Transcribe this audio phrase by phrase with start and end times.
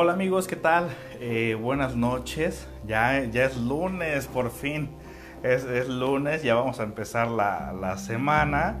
[0.00, 0.90] Hola amigos, ¿qué tal?
[1.18, 2.68] Eh, buenas noches.
[2.86, 4.90] Ya, ya es lunes, por fin.
[5.42, 8.78] Es, es lunes, ya vamos a empezar la, la, semana.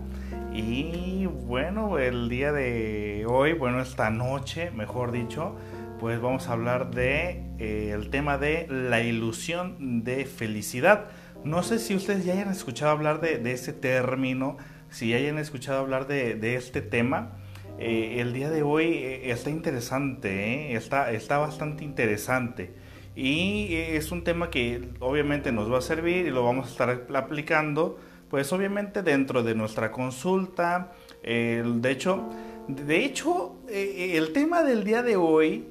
[0.54, 5.56] Y bueno, el día de hoy, bueno, esta noche, mejor dicho,
[5.98, 11.06] pues vamos a hablar de eh, el tema de la ilusión de felicidad.
[11.42, 14.56] No sé si ustedes ya hayan escuchado hablar de, de ese término,
[14.88, 17.32] si hayan escuchado hablar de, de este tema.
[17.80, 20.74] Eh, el día de hoy eh, está interesante, ¿eh?
[20.74, 22.74] está, está bastante interesante.
[23.14, 27.06] Y es un tema que obviamente nos va a servir y lo vamos a estar
[27.16, 30.92] aplicando, pues obviamente dentro de nuestra consulta.
[31.22, 32.30] de hecho,
[32.68, 35.66] de hecho el tema del día de hoy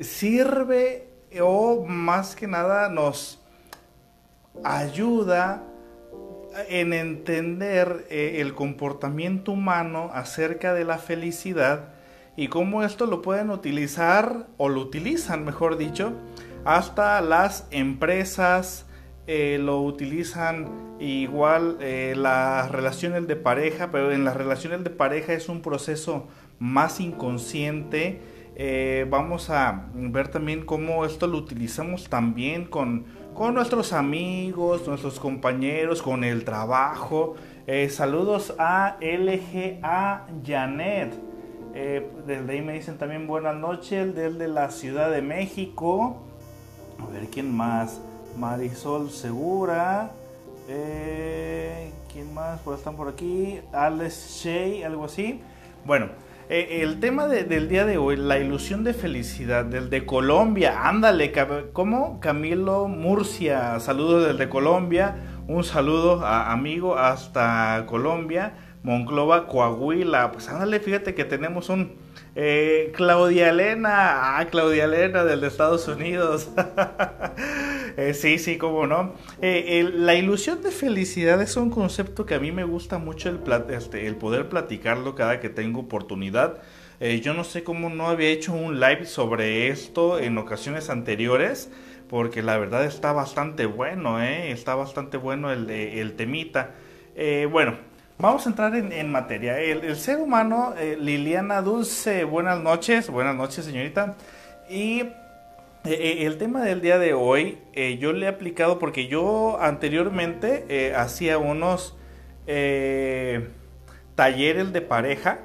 [0.00, 1.10] sirve
[1.40, 3.40] o más que nada nos
[4.64, 5.69] ayuda
[6.68, 11.90] en entender eh, el comportamiento humano acerca de la felicidad
[12.36, 16.12] y cómo esto lo pueden utilizar o lo utilizan, mejor dicho,
[16.64, 18.86] hasta las empresas
[19.26, 25.32] eh, lo utilizan igual eh, las relaciones de pareja, pero en las relaciones de pareja
[25.32, 26.28] es un proceso
[26.58, 28.20] más inconsciente.
[29.08, 36.02] vamos a ver también cómo esto lo utilizamos también con con nuestros amigos, nuestros compañeros,
[36.02, 37.36] con el trabajo.
[37.66, 41.14] Eh, saludos a LGA Janet.
[41.74, 46.16] Eh, desde ahí me dicen también buenas noches, desde la Ciudad de México.
[46.98, 48.00] A ver quién más.
[48.36, 50.10] Marisol Segura.
[50.68, 52.60] Eh, ¿Quién más?
[52.64, 53.60] Pues están por aquí.
[53.72, 55.40] Alex Shea, algo así.
[55.84, 56.08] Bueno,
[56.52, 61.32] eh, el tema del día de hoy, la ilusión de felicidad, del de Colombia, ándale,
[61.72, 62.18] ¿cómo?
[62.18, 65.14] Camilo Murcia, saludos desde Colombia,
[65.46, 71.92] un saludo amigo hasta Colombia, Monclova, Coahuila, pues ándale, fíjate que tenemos un
[72.36, 76.48] eh, Claudia Elena, ah, Claudia Elena del de Estados Unidos.
[77.96, 79.14] Eh, sí, sí, cómo no.
[79.42, 83.40] Eh, la ilusión de felicidad es un concepto que a mí me gusta mucho el,
[83.70, 86.62] este, poder platicarlo cada que tengo oportunidad.
[87.00, 91.70] yo no sé cómo no había hecho un live sobre esto en ocasiones anteriores,
[92.08, 96.76] porque la verdad está bastante bueno, está bastante bueno el temita.
[97.50, 97.76] bueno,
[98.20, 99.58] Vamos a entrar en, materia.
[99.60, 104.14] El, ser humano, eh, Liliana Dulce, buenas noches, buenas noches señorita.
[104.68, 105.10] Y eh,
[105.84, 107.56] eh, el tema del día de hoy,
[107.98, 111.96] yo le he aplicado porque yo anteriormente hacía unos
[114.16, 115.38] talleres de pareja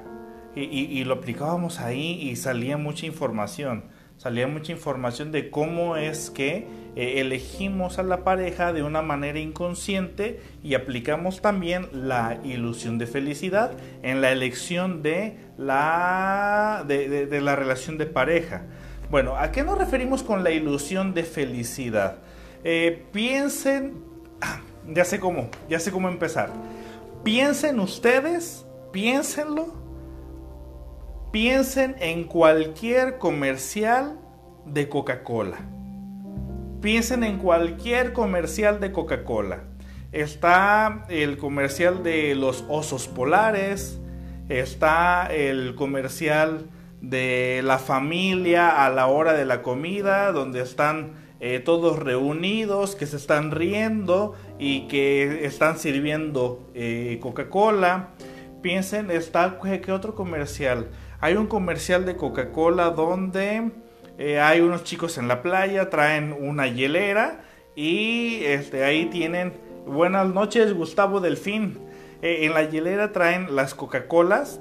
[0.54, 3.84] y, lo aplicábamos ahí y salía mucha información.
[4.16, 6.66] Salía mucha información de cómo es que
[6.96, 13.06] eh, elegimos a la pareja de una manera inconsciente y aplicamos también la ilusión de
[13.06, 13.72] felicidad
[14.02, 18.62] en la elección de la, de, la relación de pareja.
[19.10, 22.16] Bueno, ¿a qué nos referimos con la ilusión de felicidad?
[22.64, 24.02] Eh, piensen,
[24.40, 26.50] ah, ya sé cómo, ya sé cómo empezar.
[27.22, 29.85] Piensen ustedes, piénsenlo,
[31.30, 34.18] piensen en cualquier comercial
[34.64, 35.58] de Coca-Cola
[36.80, 39.64] Piensen en cualquier comercial de Coca-Cola.
[40.12, 43.98] Está el comercial de los osos polares,
[44.48, 46.68] está el comercial
[47.00, 53.06] de la familia a la hora de la comida, donde están eh, todos reunidos, que
[53.06, 58.10] se están riendo y que están sirviendo eh, Coca-Cola.
[58.62, 60.88] Piensen, está, ¿qué otro comercial?
[61.20, 63.70] Hay un comercial de Coca-Cola donde
[64.18, 67.40] eh, hay unos chicos en la playa, traen una hielera
[67.74, 69.54] y este, ahí tienen,
[69.86, 71.78] buenas noches Gustavo Delfín,
[72.20, 74.60] eh, en la hielera traen las Coca-Colas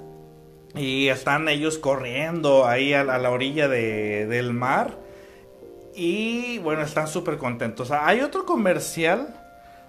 [0.75, 4.97] y están ellos corriendo ahí a, la orilla del mar
[5.93, 7.91] y bueno, están súper contentos.
[7.91, 9.41] Hay otro comercial,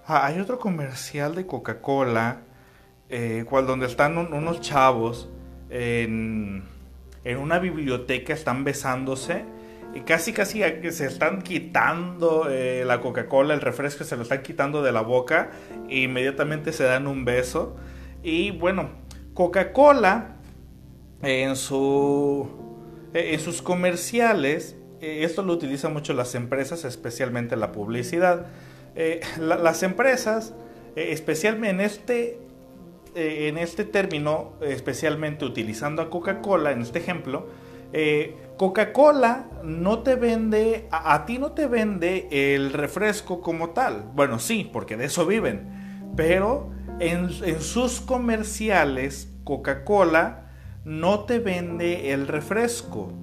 [0.05, 2.41] ah, hay otro comercial de Coca-Cola,
[3.09, 5.29] eh, cual donde están unos chavos
[5.69, 6.63] en,
[7.39, 9.43] una biblioteca, están besándose
[9.93, 10.61] y casi casi
[10.91, 15.51] se están quitando eh, la Coca-Cola, el refresco se lo están quitando de la boca
[15.89, 17.75] e inmediatamente se dan un beso.
[18.23, 18.89] Y bueno,
[19.33, 20.35] Coca-Cola
[21.21, 22.47] en, su,
[23.13, 28.47] eh, en sus comerciales, eh, esto lo utilizan mucho las empresas, especialmente la publicidad.
[29.37, 30.55] las empresas,
[30.95, 32.46] especialmente en este,
[33.15, 37.47] en este término, especialmente utilizando a Coca-Cola, en este ejemplo,
[38.57, 44.09] Coca-Cola no te vende, a, ti no te vende el refresco como tal.
[44.15, 46.11] Bueno, sí, porque de eso viven.
[46.15, 47.29] Pero en,
[47.61, 50.49] sus comerciales, Coca-Cola
[50.83, 53.13] no te vende el refresco.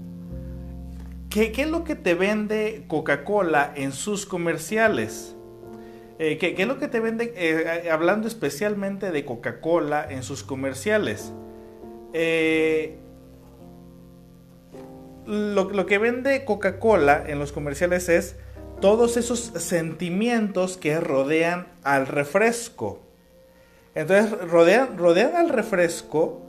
[1.30, 5.33] ¿qué, es lo que te vende Coca-Cola en sus comerciales?
[6.18, 11.32] Eh, ¿qué, es lo que te vende, eh, hablando especialmente de Coca-Cola en sus comerciales?
[15.26, 18.36] Lo, lo, que vende Coca-Cola en los comerciales es
[18.80, 23.00] todos esos sentimientos que rodean al refresco.
[23.94, 26.42] Entonces, rodean, rodean al refresco.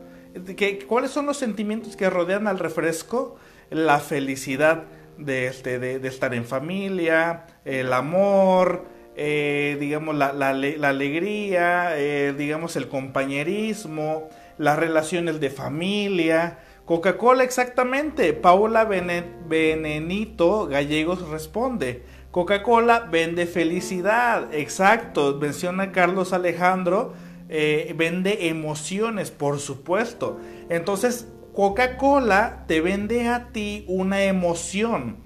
[0.88, 3.38] ¿Cuáles son los sentimientos que rodean al refresco?
[3.69, 4.83] La felicidad
[5.18, 8.85] de, este, de, estar en familia, el amor,
[9.15, 16.59] eh, digamos, la, alegría, eh, digamos, el compañerismo, las relaciones de familia.
[16.85, 18.33] Coca-Cola exactamente.
[18.33, 22.03] Paula Benenito Gallegos responde.
[22.31, 24.53] Coca-Cola vende felicidad.
[24.53, 25.38] Exacto.
[25.39, 27.13] Menciona Carlos Alejandro
[27.47, 30.39] eh, vende emociones, por supuesto.
[30.69, 35.18] Entonces, Coca-Cola te vende a ti una emoción.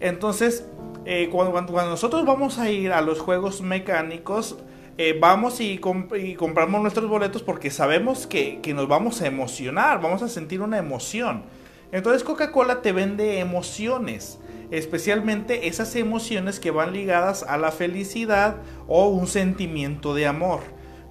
[0.00, 0.66] Entonces,
[1.04, 4.58] eh, cuando, nosotros vamos a ir a los juegos mecánicos,
[4.96, 10.22] eh, vamos y, compramos nuestros boletos porque sabemos que, que, nos vamos a emocionar, vamos
[10.22, 11.44] a sentir una emoción.
[11.92, 14.38] Entonces Coca-Cola te vende emociones,
[14.70, 18.56] especialmente esas emociones que van ligadas a la felicidad
[18.88, 20.60] o un sentimiento de amor.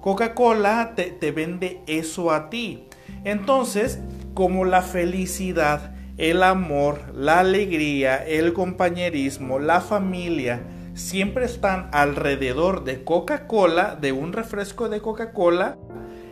[0.04, 2.84] Coca-Cola te, vende eso a ti.
[3.24, 4.00] Entonces,
[4.34, 10.62] como la felicidad, el amor, la alegría, el compañerismo, la familia,
[10.94, 15.76] siempre están alrededor de Coca-Cola, de un refresco de Coca-Cola.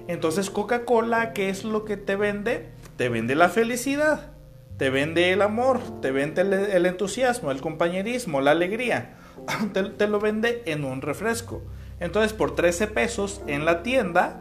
[0.08, 2.70] Entonces Coca-Cola, ¿qué es lo que te vende?
[2.96, 4.32] Te vende la felicidad,
[4.76, 9.16] te vende el amor, te vende el, entusiasmo, el compañerismo, la alegría.
[9.72, 11.62] te lo vende en un refresco.
[11.98, 14.40] Entonces por 13 pesos en la tienda,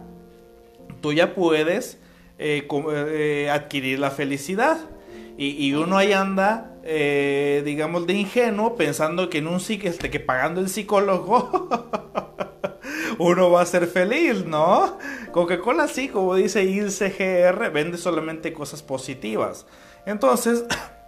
[1.01, 1.99] tú ya puedes
[2.39, 4.77] eh, eh, adquirir la felicidad.
[5.43, 10.61] Y, uno ahí anda, eh, digamos, de ingenuo, pensando que en un este, que pagando
[10.61, 11.67] el psicólogo,
[13.17, 14.99] uno va a ser feliz, ¿no?
[15.31, 19.65] Coca-Cola sí, como dice ILCGR, vende solamente cosas positivas.
[20.05, 20.63] Entonces,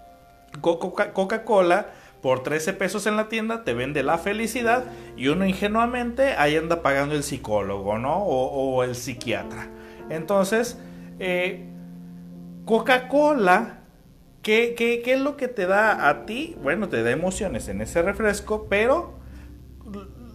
[0.61, 1.91] Coca-Cola
[2.23, 4.85] por 13 pesos en la tienda te vende la felicidad
[5.15, 8.17] y uno ingenuamente ahí anda pagando el psicólogo, ¿no?
[8.23, 9.69] O, el psiquiatra.
[10.09, 10.79] Entonces,
[11.19, 11.69] eh,
[12.65, 13.82] Coca-Cola,
[14.43, 16.55] ¿qué, ¿qué, es lo que te da a ti?
[16.61, 19.13] Bueno, te da emociones en ese refresco, pero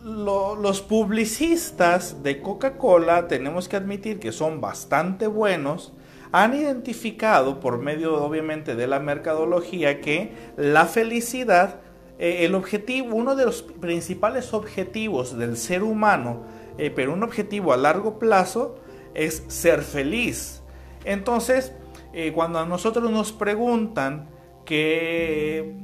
[0.03, 5.93] los publicistas de Coca-Cola tenemos que admitir que son bastante buenos
[6.33, 11.81] han identificado por medio obviamente de la mercadología que la felicidad,
[12.19, 16.43] eh, el objetivo, uno de los principales objetivos del ser humano,
[16.77, 18.77] eh, pero un objetivo a largo plazo,
[19.15, 20.63] es ser feliz.
[21.05, 21.73] Entonces,
[22.13, 24.29] eh, cuando a nosotros nos preguntan
[24.65, 25.75] que,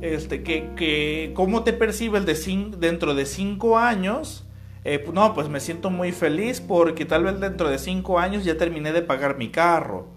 [0.00, 2.34] este, que, cómo te percibes de
[2.78, 4.46] dentro de cinco años,
[4.84, 8.56] eh, no, pues me siento muy feliz porque tal vez dentro de cinco años ya
[8.56, 10.08] terminé de pagar mi carro.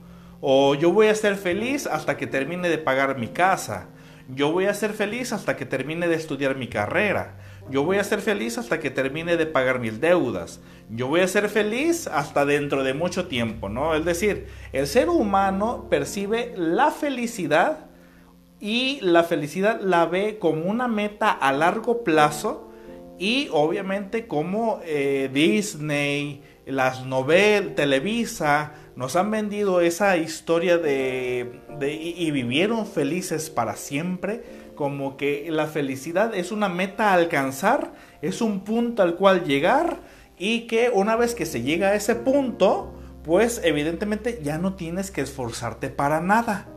[0.41, 3.87] O yo voy a ser feliz hasta que termine de pagar mi casa.
[4.29, 7.37] Yo voy a ser feliz hasta que termine de estudiar mi carrera.
[7.69, 10.61] Yo voy a ser feliz hasta que termine de pagar mis deudas.
[10.89, 13.93] Yo voy a ser feliz hasta dentro de mucho tiempo, ¿no?
[13.93, 17.87] Es decir, el ser humano percibe la felicidad
[18.59, 22.71] y la felicidad la ve como una meta a largo plazo
[23.19, 32.31] y obviamente como eh, Disney, las novelas, Televisa, nos han vendido esa historia de, y
[32.31, 34.43] vivieron felices para siempre,
[34.77, 37.91] como que la felicidad es una meta a alcanzar,
[38.21, 39.97] es un punto al cual llegar
[40.37, 42.93] y que una vez que se llega a ese punto,
[43.23, 46.67] pues evidentemente ya no tienes que esforzarte para nada,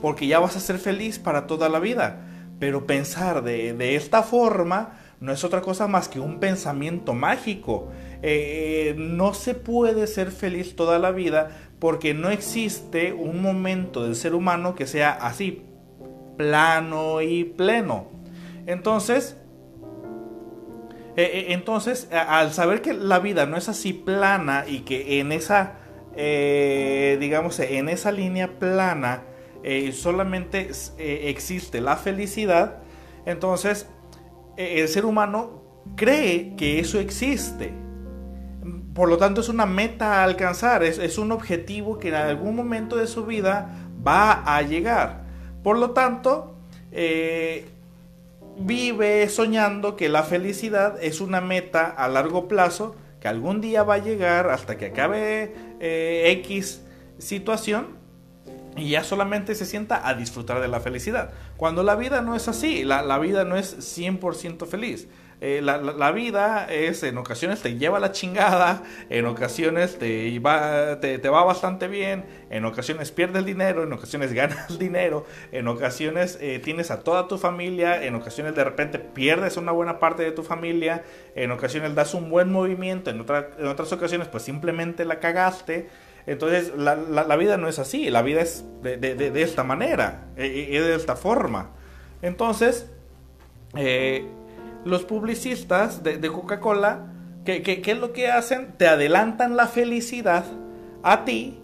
[0.00, 2.26] porque ya vas a ser feliz para toda la vida.
[2.58, 7.90] Pero pensar de, de esta forma, no es otra cosa más que un pensamiento mágico.
[8.22, 14.14] Eh, no se puede ser feliz toda la vida porque no existe un momento del
[14.14, 15.62] ser humano que sea así,
[16.40, 18.06] plano y pleno.
[18.64, 19.36] Entonces,
[21.16, 25.32] eh, eh, entonces, al saber que la vida no es así plana y que en
[25.32, 25.74] esa,
[26.16, 29.24] digamos, en esa línea plana
[29.92, 32.78] solamente existe la felicidad,
[33.26, 33.86] entonces
[34.56, 35.62] el ser humano
[35.94, 37.74] cree que eso existe.
[38.94, 42.96] Por lo tanto, es una meta a alcanzar, es, un objetivo que en algún momento
[42.96, 43.70] de su vida
[44.06, 45.29] va a llegar.
[45.62, 46.54] Por lo tanto,
[46.92, 47.66] eh,
[48.58, 53.94] vive soñando que la felicidad es una meta a largo plazo que algún día va
[53.94, 56.82] a llegar hasta que acabe eh, X
[57.18, 57.98] situación
[58.76, 61.32] y ya solamente se sienta a disfrutar de la felicidad.
[61.56, 65.08] Cuando la vida no es así, la, la vida no es 100% feliz.
[65.42, 71.16] Eh, la, vida es, en ocasiones te lleva la chingada, en ocasiones te va, te,
[71.30, 76.90] va bastante bien, en ocasiones pierdes dinero, en ocasiones ganas dinero, en ocasiones eh, tienes
[76.90, 81.04] a toda tu familia, en ocasiones de repente pierdes una buena parte de tu familia,
[81.34, 85.88] en ocasiones das un buen movimiento, en, en otras ocasiones pues simplemente la cagaste.
[86.26, 90.84] Entonces la, la, vida no es así, la vida es de, de, esta manera, es
[90.84, 91.70] de esta forma.
[92.20, 92.90] Entonces,
[93.74, 94.26] eh,
[94.84, 97.12] los publicistas de, Coca-Cola,
[97.44, 98.74] ¿qué, es lo que hacen?
[98.76, 100.44] Te adelantan la felicidad
[101.02, 101.60] a ti,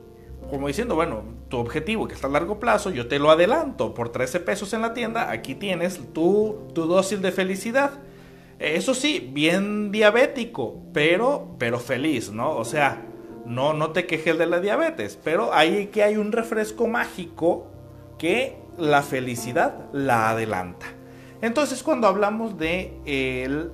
[0.51, 4.11] como diciendo, bueno, tu objetivo que está a largo plazo, yo te lo adelanto por
[4.11, 7.91] 13 pesos en la tienda, aquí tienes tu, tu dosis de felicidad.
[8.59, 12.57] Eso sí, bien diabético, pero, pero feliz, ¿no?
[12.57, 13.03] O sea,
[13.45, 17.67] no, no te quejes de la diabetes, pero hay que hay un refresco mágico
[18.19, 20.86] que la felicidad la adelanta.
[21.43, 23.73] Entonces, cuando hablamos de el,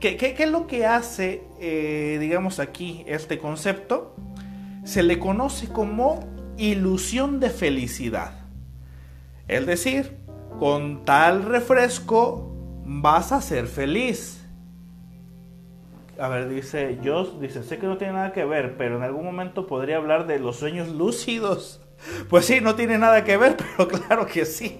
[0.00, 4.16] ¿qué, es lo que hace, eh, digamos aquí, este concepto?
[4.84, 6.20] Se le conoce como
[6.56, 8.32] ilusión de felicidad.
[9.48, 10.16] Es decir,
[10.58, 12.52] con tal refresco
[12.84, 14.44] vas a ser feliz.
[16.18, 19.24] A ver, dice Joss, dice, sé que no tiene nada que ver, pero en algún
[19.24, 21.82] momento podría hablar de los sueños lúcidos.
[22.28, 24.78] Pues sí, no tiene nada que ver, pero claro que sí.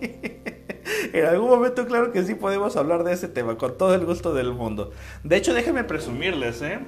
[1.18, 4.34] En algún momento, claro que sí podemos hablar de ese tema, con todo el gusto
[4.34, 4.92] del mundo.
[5.24, 6.78] De hecho, déjenme presumirles, ¿eh?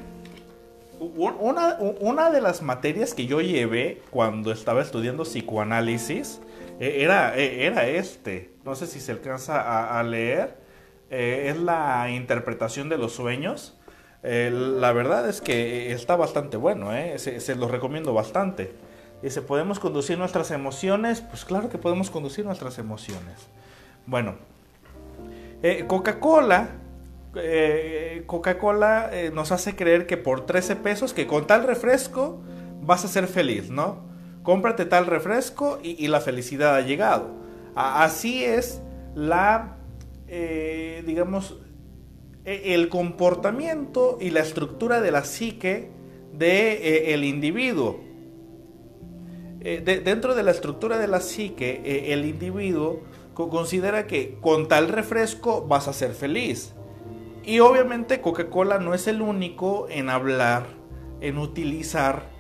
[1.01, 6.41] Una, de las materias que yo llevé cuando estaba estudiando psicoanálisis
[6.81, 8.51] e, era, e, era este.
[8.65, 10.57] No sé si se alcanza a, leer.
[11.11, 13.77] Eh, es la interpretación de los sueños.
[14.23, 17.19] La verdad es que está bastante bueno, ¿eh?
[17.19, 18.73] se, se los recomiendo bastante.
[19.23, 21.21] Dice, ¿podemos conducir nuestras emociones?
[21.21, 23.49] Pues claro que podemos conducir nuestras emociones.
[24.09, 24.37] Bueno,
[25.63, 26.71] eh, Coca-Cola,
[27.37, 32.41] eh, Coca-Cola eh, nos hace creer que por 13 pesos, que con tal refresco
[32.81, 34.09] vas a ser feliz, ¿no?
[34.45, 37.37] Cómprate tal refresco y, la felicidad ha llegado.
[37.75, 38.81] así es
[39.15, 39.77] la,
[40.27, 41.59] digamos,
[42.47, 45.91] e, el comportamiento y la estructura de la psique
[46.33, 48.01] del de, el individuo.
[49.61, 53.03] dentro de la estructura de la psique, el individuo
[53.47, 56.75] considera que con tal refresco vas a ser feliz.
[57.45, 60.67] Y obviamente Coca-Cola no es el único en hablar,
[61.21, 62.31] en utilizar,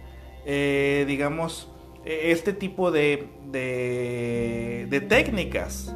[0.44, 1.70] eh, digamos,
[2.04, 5.94] e, este tipo de, de, técnicas.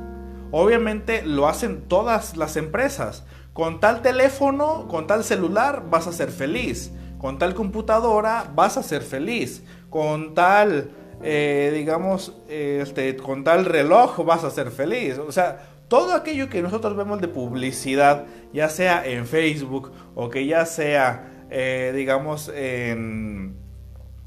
[0.50, 3.26] Obviamente lo hacen todas las empresas.
[3.52, 6.92] Con tal teléfono, con tal celular, vas a ser feliz.
[7.18, 9.64] Con tal computadora, vas a ser feliz.
[9.90, 10.90] Con tal
[11.22, 15.18] eh, digamos, este, con tal reloj vas a ser feliz.
[15.18, 20.46] O sea, todo aquello que nosotros vemos de publicidad, ya sea en Facebook o que
[20.46, 23.54] ya sea, eh, digamos, en,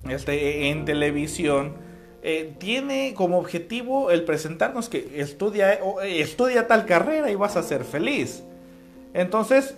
[0.07, 1.73] este, en televisión,
[2.23, 7.83] eh, tiene como objetivo el presentarnos que estudia, estudia tal carrera y vas a ser
[7.83, 8.43] feliz.
[9.13, 9.75] Entonces,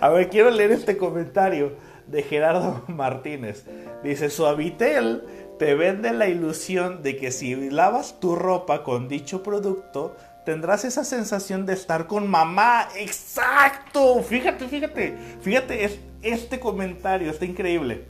[0.00, 1.72] a ver, quiero leer este comentario
[2.06, 3.64] de Gerardo Martínez.
[4.02, 5.22] Dice, Suavitel
[5.58, 11.04] te vende la ilusión de que si lavas tu ropa con dicho producto, tendrás esa
[11.04, 12.88] sensación de estar con mamá.
[12.96, 14.22] Exacto.
[14.22, 15.16] Fíjate, fíjate.
[15.40, 15.90] Fíjate,
[16.22, 18.04] este comentario está increíble.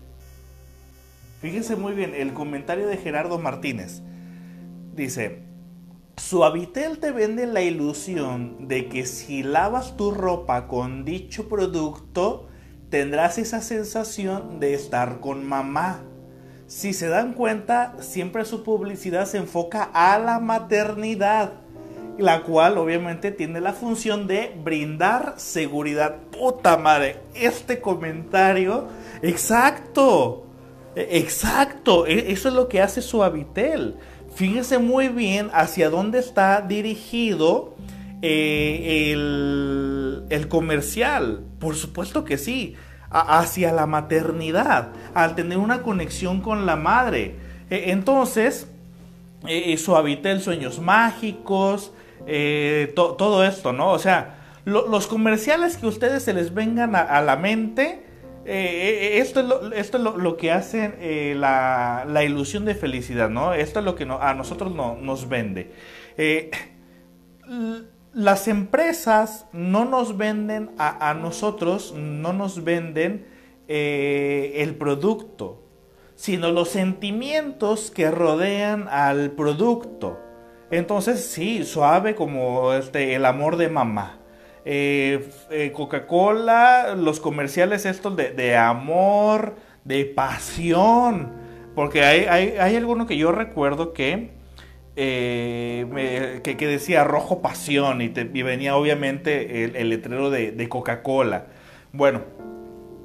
[1.41, 4.03] Fíjense muy bien el comentario de Gerardo Martínez.
[4.95, 5.43] Dice,
[6.17, 12.49] Suavitel te vende la ilusión de que si lavas tu ropa con dicho producto,
[12.91, 16.01] tendrás esa sensación de estar con mamá.
[16.67, 21.53] Si se dan cuenta, siempre su publicidad se enfoca a la maternidad,
[22.19, 26.17] la cual obviamente tiene la función de brindar seguridad.
[26.33, 28.89] Puta madre, este comentario,
[29.23, 30.47] exacto,
[30.97, 33.97] e, exacto, e, eso es lo que hace Suavitel.
[34.35, 37.76] Fíjese muy bien hacia dónde está dirigido
[38.23, 42.77] eh, el, comercial, por supuesto que sí,
[43.11, 47.35] hacia la maternidad, al tener una conexión con la madre.
[47.69, 48.69] E, entonces,
[49.47, 51.93] eh, eh suavitel sueños mágicos,
[52.27, 53.91] eh, todo esto, ¿no?
[53.91, 58.03] O sea, los comerciales que ustedes se les vengan a, la mente,
[58.45, 63.55] esto es lo, esto es lo, que hace la, la, ilusión de felicidad, ¿no?
[63.55, 65.71] Esto es lo que a nosotros no, nos vende
[68.17, 73.27] las empresas no nos venden a, nosotros, no nos venden
[73.69, 75.63] eh, el producto,
[76.15, 80.19] sino los sentimientos que rodean al producto.
[80.71, 84.19] Entonces, sí, suave como este, el amor de mamá.
[84.65, 91.33] Eh, eh, Coca-Cola, los comerciales estos de, amor, de pasión.
[91.75, 92.25] Porque hay,
[92.57, 94.36] hay, alguno que yo recuerdo que,
[94.97, 101.47] eh, que, decía rojo pasión y, venía obviamente el, letrero de, de Coca-Cola.
[101.93, 102.23] Bueno,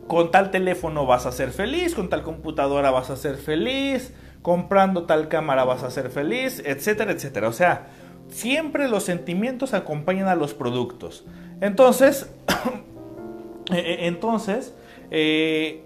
[0.08, 5.04] con tal teléfono vas a ser feliz, con tal computadora vas a ser feliz, comprando
[5.04, 7.48] tal cámara vas a ser feliz, etcétera, etcétera.
[7.48, 7.88] O sea,
[8.30, 11.26] siempre los sentimientos acompañan a los productos.
[11.62, 14.74] Entonces, eh, eh, entonces,
[15.12, 15.84] eh,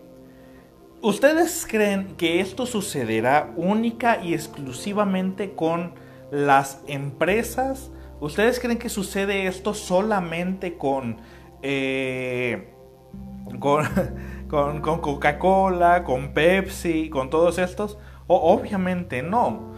[1.05, 5.93] ¿ustedes creen que esto sucederá única y exclusivamente con
[6.31, 7.91] las empresas?
[8.19, 11.17] ¿Ustedes creen que sucede esto solamente con,
[13.59, 17.99] con, con Coca-Cola, con Pepsi, con todos estos?
[18.27, 19.75] obviamente no.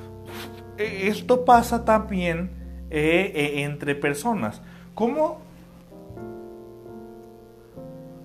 [0.78, 4.62] E, esto pasa también entre personas.
[4.94, 5.46] ¿Cómo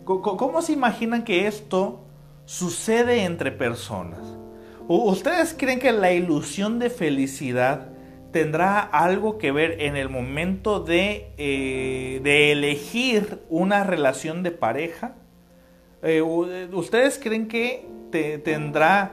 [0.04, 2.01] ¿Cómo se imaginan que esto
[2.52, 4.20] sucede entre personas?
[4.86, 7.88] ¿Ustedes creen que la ilusión de felicidad
[8.30, 12.20] tendrá algo que ver en el momento de, eh,
[12.52, 15.14] elegir una relación de pareja?
[16.02, 17.86] Eh, ¿Ustedes creen que
[18.44, 19.12] tendrá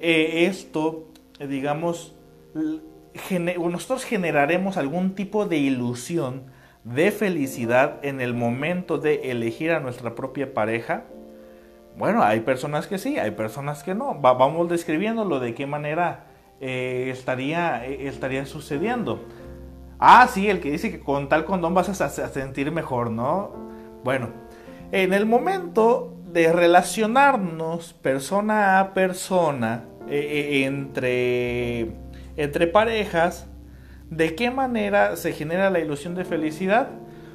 [0.00, 1.06] eh, esto,
[1.38, 2.16] digamos,
[3.38, 6.46] nosotros generaremos algún tipo de ilusión
[6.82, 11.04] de felicidad en el momento de elegir a nuestra propia pareja?
[11.96, 14.14] Bueno, hay personas que sí, hay personas que no.
[14.14, 16.24] vamos describiéndolo de qué manera
[16.60, 19.24] eh, estaría, eh, estaría sucediendo.
[19.98, 23.52] Ah, sí, el que dice que con tal condón vas a, sentir mejor, ¿no?
[24.04, 24.30] Bueno,
[24.90, 31.92] en el momento de relacionarnos persona a persona eh, entre,
[32.36, 33.48] entre parejas,
[34.12, 36.90] ¿De qué manera se genera la ilusión de felicidad?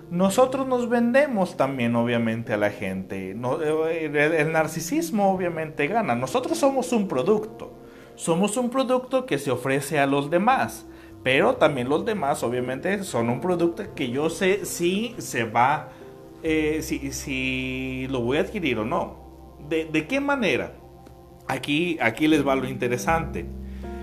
[0.09, 3.31] Nosotros nos vendemos también obviamente a la gente.
[3.31, 6.15] Eh, el narcisismo obviamente gana.
[6.15, 7.73] Nosotros somos un producto.
[8.15, 10.85] Somos un producto que se ofrece a los demás.
[11.23, 15.89] Pero también los demás obviamente son un producto que yo sé si se va,
[16.41, 19.17] eh, si, lo voy a adquirir o no.
[19.67, 20.73] ¿De, qué manera?
[21.49, 23.45] Aquí, aquí les va lo interesante.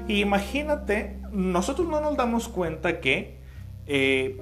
[0.07, 3.39] Imagínate, nosotros no nos damos cuenta que
[3.87, 4.39] eh,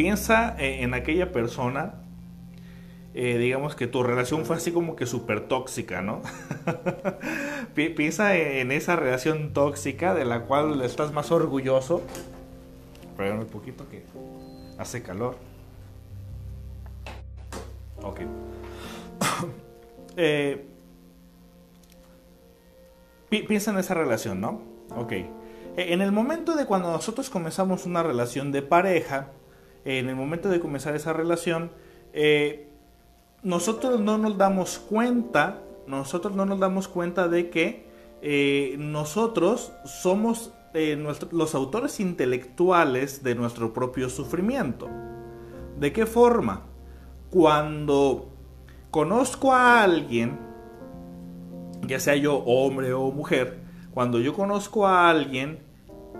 [0.00, 1.92] piensa eh, en aquella persona,
[3.12, 6.22] eh, digamos que tu relación fue así como que súper tóxica, ¿no?
[7.74, 12.00] piensa en esa relación tóxica de la cual estás más orgulloso.
[13.18, 14.02] Pero un poquito que
[14.78, 15.36] hace calor.
[18.02, 18.20] Ok.
[20.16, 20.64] eh,
[23.28, 24.62] piensa en esa relación, ¿no?
[24.96, 25.12] Ok.
[25.12, 25.26] E,
[25.76, 29.32] en el momento de cuando nosotros comenzamos una relación de pareja,
[29.84, 31.70] en el momento de comenzar esa relación,
[32.12, 32.68] eh,
[33.42, 37.86] nosotros no nos damos cuenta, nosotros no nos damos cuenta de que
[38.22, 44.88] eh, nosotros somos eh, los autores intelectuales de nuestro propio sufrimiento.
[45.78, 46.62] ¿De qué forma?
[47.30, 48.28] Cuando
[48.90, 50.50] conozco a alguien
[51.86, 53.58] ya sea yo hombre o mujer,
[53.92, 55.60] cuando yo conozco a alguien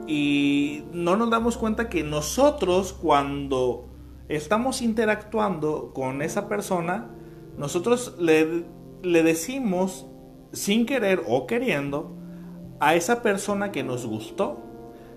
[0.07, 3.89] y no nos damos cuenta que nosotros cuando
[4.29, 7.11] estamos interactuando con esa persona,
[7.57, 8.65] nosotros le,
[9.03, 10.07] le decimos
[10.53, 12.17] sin querer o queriendo
[12.81, 14.59] a esa persona que nos gustó,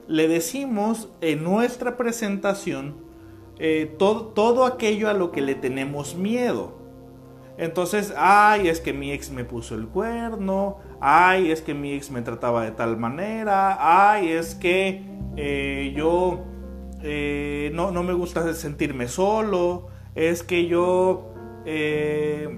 [0.07, 2.95] le decimos en nuestra presentación
[3.59, 6.73] eh, todo, todo aquello a lo que le tenemos miedo.
[7.57, 12.11] Entonces, ay, es que mi ex me puso el cuerno, ay, es que mi ex
[12.11, 13.77] me trataba de tal manera,
[14.13, 15.03] ay, es que
[15.35, 16.45] eh, yo
[17.01, 21.33] eh, no, me gusta sentirme solo, es que yo,
[21.65, 22.57] eh,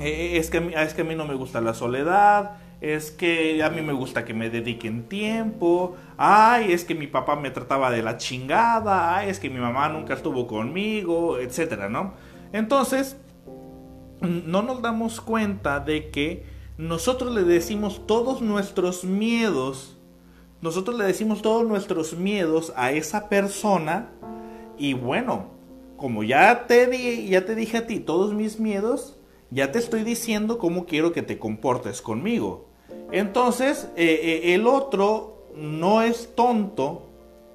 [0.00, 3.80] es, que, es que a mí no me gusta la soledad, es que a mí
[3.80, 8.16] me gusta que me dediquen tiempo, ay, es que mi papá me trataba de la
[8.16, 12.14] chingada, ay, es que mi mamá nunca estuvo conmigo, etcétera, ¿no?
[12.52, 13.16] Entonces,
[14.20, 19.96] no nos damos cuenta de que nosotros le decimos todos nuestros miedos,
[20.60, 24.10] nosotros le decimos todos nuestros miedos a esa persona
[24.76, 25.56] y bueno,
[25.96, 29.16] como ya te, di, ya te dije a ti todos mis miedos,
[29.50, 32.68] ya te estoy diciendo cómo quiero que te comportes conmigo.
[33.10, 37.08] Entonces, eh, eh, el otro no es tonto,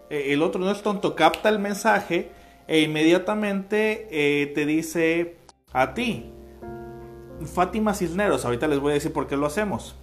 [0.10, 2.32] eh, el otro no es tonto, capta el mensaje
[2.68, 5.38] e inmediatamente te dice
[5.74, 6.31] a ti,
[7.46, 9.96] Fátima Cisneros, ahorita les voy a decir por qué lo hacemos.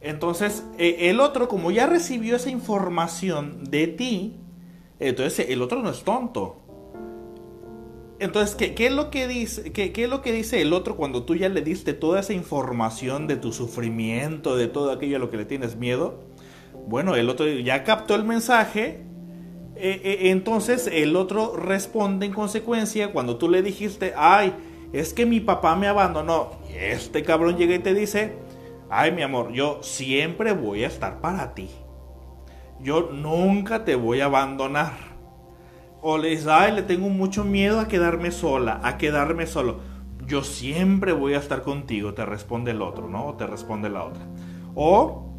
[0.00, 4.36] Entonces, eh, el otro, como ya recibió esa información de ti,
[5.00, 6.56] entonces el otro no es tonto.
[8.18, 11.34] Entonces, ¿qué, es lo que dice, qué, es lo que dice el otro cuando tú
[11.34, 15.36] ya le diste toda esa información de tu sufrimiento, de todo aquello a lo que
[15.36, 16.20] le tienes miedo?
[16.86, 19.02] Bueno, el otro ya captó el mensaje,
[19.76, 24.54] eh, eh, entonces el otro responde en consecuencia cuando tú le dijiste, ay,
[24.94, 26.52] es que mi papá me abandonó.
[26.72, 28.36] Este cabrón llega y te dice,
[28.88, 31.68] ay mi amor, yo siempre voy a estar para ti.
[32.80, 35.14] Yo nunca te voy a abandonar
[36.06, 39.80] o le dices, ay, le tengo mucho miedo a quedarme sola, a quedarme solo.
[40.26, 43.28] Yo siempre voy a estar contigo, te responde el otro, ¿no?
[43.28, 44.22] O te responde la otra.
[44.74, 45.32] O,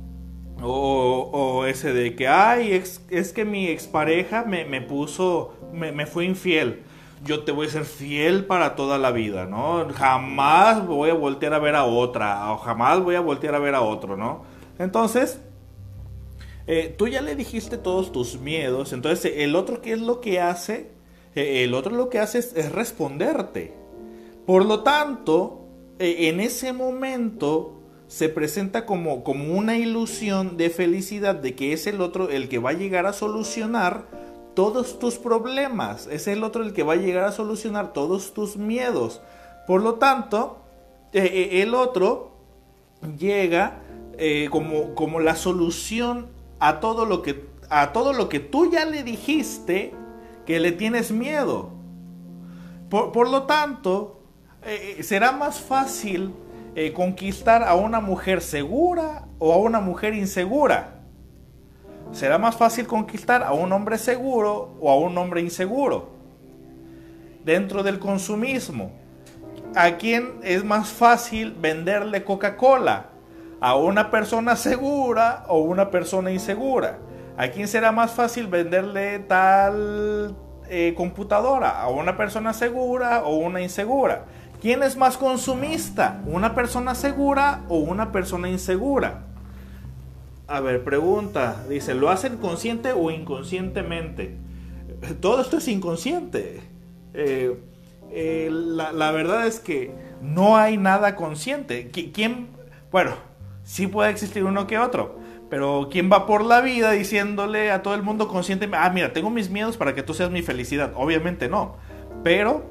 [0.63, 6.25] o, ese de que, ay, es, que mi expareja me, me puso, me, me fue
[6.25, 6.81] infiel.
[7.25, 9.87] Yo te voy a ser fiel para toda la vida, ¿no?
[9.95, 13.73] Jamás voy a voltear a ver a otra, o jamás voy a voltear a ver
[13.73, 14.43] a otro, ¿no?
[14.77, 15.39] Entonces,
[16.67, 20.39] eh, tú ya le dijiste todos tus miedos, entonces el otro qué es lo que
[20.39, 20.91] hace,
[21.33, 23.73] eh, el otro lo que hace es, responderte.
[24.45, 31.33] Por lo tanto, eh, en ese momento se presenta como, como una ilusión de felicidad
[31.33, 34.07] de que es el otro el que va a llegar a solucionar
[34.55, 38.57] todos tus problemas, es el otro el que va a llegar a solucionar todos tus
[38.57, 39.21] miedos.
[39.67, 40.57] Por lo tanto,
[41.13, 42.31] el otro
[43.17, 43.81] llega
[44.49, 46.27] como, como la solución
[46.59, 49.93] a todo lo que, a todo lo que tú ya le dijiste
[50.45, 51.71] que le tienes miedo.
[52.89, 54.21] Por, lo tanto,
[54.63, 56.33] eh, eh, será más fácil
[56.75, 60.94] eh, conquistar a una mujer segura o a una mujer insegura.
[62.11, 66.09] Será más fácil conquistar a un hombre seguro o a un hombre inseguro.
[67.43, 68.91] Dentro del consumismo,
[69.75, 73.11] ¿a quién es más fácil venderle Coca-Cola?
[73.59, 76.99] a una persona segura o una persona insegura.
[77.37, 80.35] ¿A quién será más fácil venderle tal
[80.69, 81.81] eh, computadora?
[81.81, 84.25] ¿A una persona segura o una insegura?
[84.61, 86.21] ¿Quién es más consumista?
[86.25, 89.23] ¿Una persona segura o una persona insegura?
[90.47, 91.65] A ver, pregunta.
[91.69, 94.37] Dice, ¿lo hacen consciente o inconscientemente?
[95.19, 96.61] Todo esto es inconsciente.
[97.13, 97.57] Eh,
[98.11, 101.89] eh, la, la, verdad es que no hay nada consciente.
[101.89, 102.49] ¿Quién?
[102.91, 103.15] Bueno,
[103.63, 105.17] sí puede existir uno que otro.
[105.49, 109.29] Pero ¿quién va por la vida diciéndole a todo el mundo consciente, ah, mira, tengo
[109.29, 110.93] mis miedos para que tú seas mi felicidad?
[110.95, 111.77] Obviamente no.
[112.23, 112.65] Pero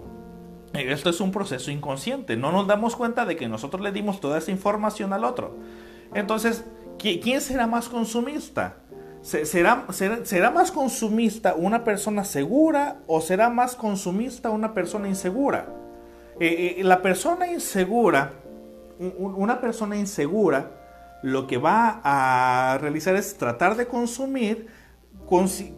[0.72, 2.36] esto es un proceso inconsciente.
[2.36, 5.56] No nos damos cuenta de que nosotros le dimos toda esa información al otro.
[6.14, 6.64] Entonces,
[6.98, 8.76] ¿quién será más consumista?
[9.22, 15.66] ¿Será, más consumista una persona segura o será más consumista una persona insegura?
[16.40, 18.32] Eh, eh, la persona insegura,
[18.98, 20.70] una persona insegura,
[21.22, 24.68] lo que va a realizar es tratar de consumir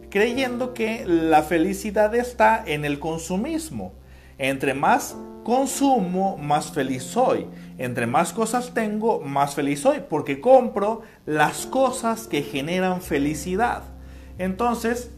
[0.09, 3.93] creyendo que la felicidad está en el consumismo.
[4.37, 7.47] Entre más consumo, más feliz soy.
[7.77, 13.83] Entre más cosas tengo, más feliz soy, porque compro las cosas que generan felicidad.
[14.39, 15.11] Entonces,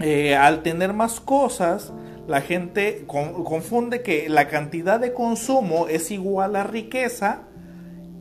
[0.00, 1.92] eh, al tener más cosas,
[2.28, 7.42] la gente confunde que la cantidad de consumo es igual a riqueza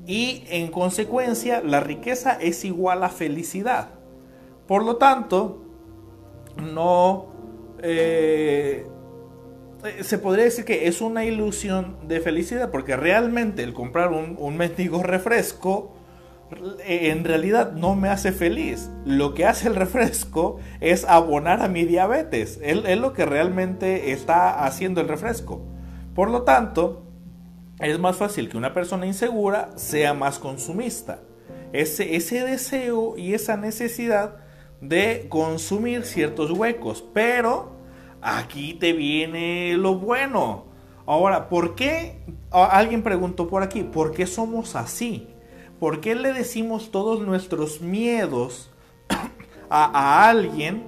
[0.08, 3.90] y en consecuencia la riqueza es igual a felicidad.
[4.68, 5.64] Por lo tanto,
[6.58, 7.28] no
[7.82, 8.86] eh,
[10.02, 14.58] se podría decir que es una ilusión de felicidad porque realmente el comprar un, un
[14.58, 15.96] mendigo refresco
[16.86, 18.90] en realidad no me hace feliz.
[19.06, 22.60] Lo que hace el refresco es abonar a mi diabetes.
[22.62, 25.62] Es, lo que realmente está haciendo el refresco.
[26.14, 27.04] Por lo tanto,
[27.80, 31.22] es más fácil que una persona insegura sea más consumista.
[31.74, 34.36] Ese, ese deseo y esa necesidad
[34.82, 37.04] de consumir ciertos huecos.
[37.14, 37.81] Pero
[38.22, 40.66] aquí te viene lo bueno.
[41.06, 42.20] Ahora, ¿por qué?
[42.52, 45.28] Alguien preguntó por aquí, ¿por qué somos así?
[45.80, 48.72] ¿Por qué le decimos todos nuestros miedos
[49.70, 50.84] a, alguien?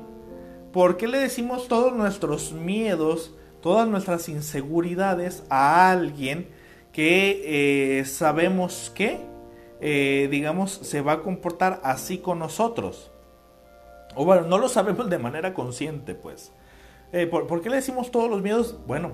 [0.71, 6.47] ¿Por qué le decimos todos nuestros miedos, todas nuestras inseguridades a alguien?
[6.93, 9.19] que eh, sabemos que,
[9.81, 13.11] eh, digamos, se va a comportar así con nosotros.
[14.15, 16.53] O bueno, no lo sabemos de manera consciente, pues.
[17.13, 18.77] Eh, ¿por, qué le decimos todos los miedos?
[18.87, 19.11] Bueno,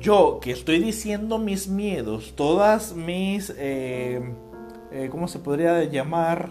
[0.00, 3.54] yo que estoy diciendo mis miedos, todas mis,
[5.10, 6.50] ¿cómo se podría llamar?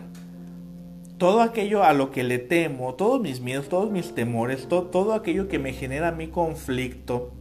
[1.17, 5.47] Todo aquello a lo que le temo, todos mis miedos, todos mis temores, todo aquello
[5.47, 7.33] que me genera mi conflicto,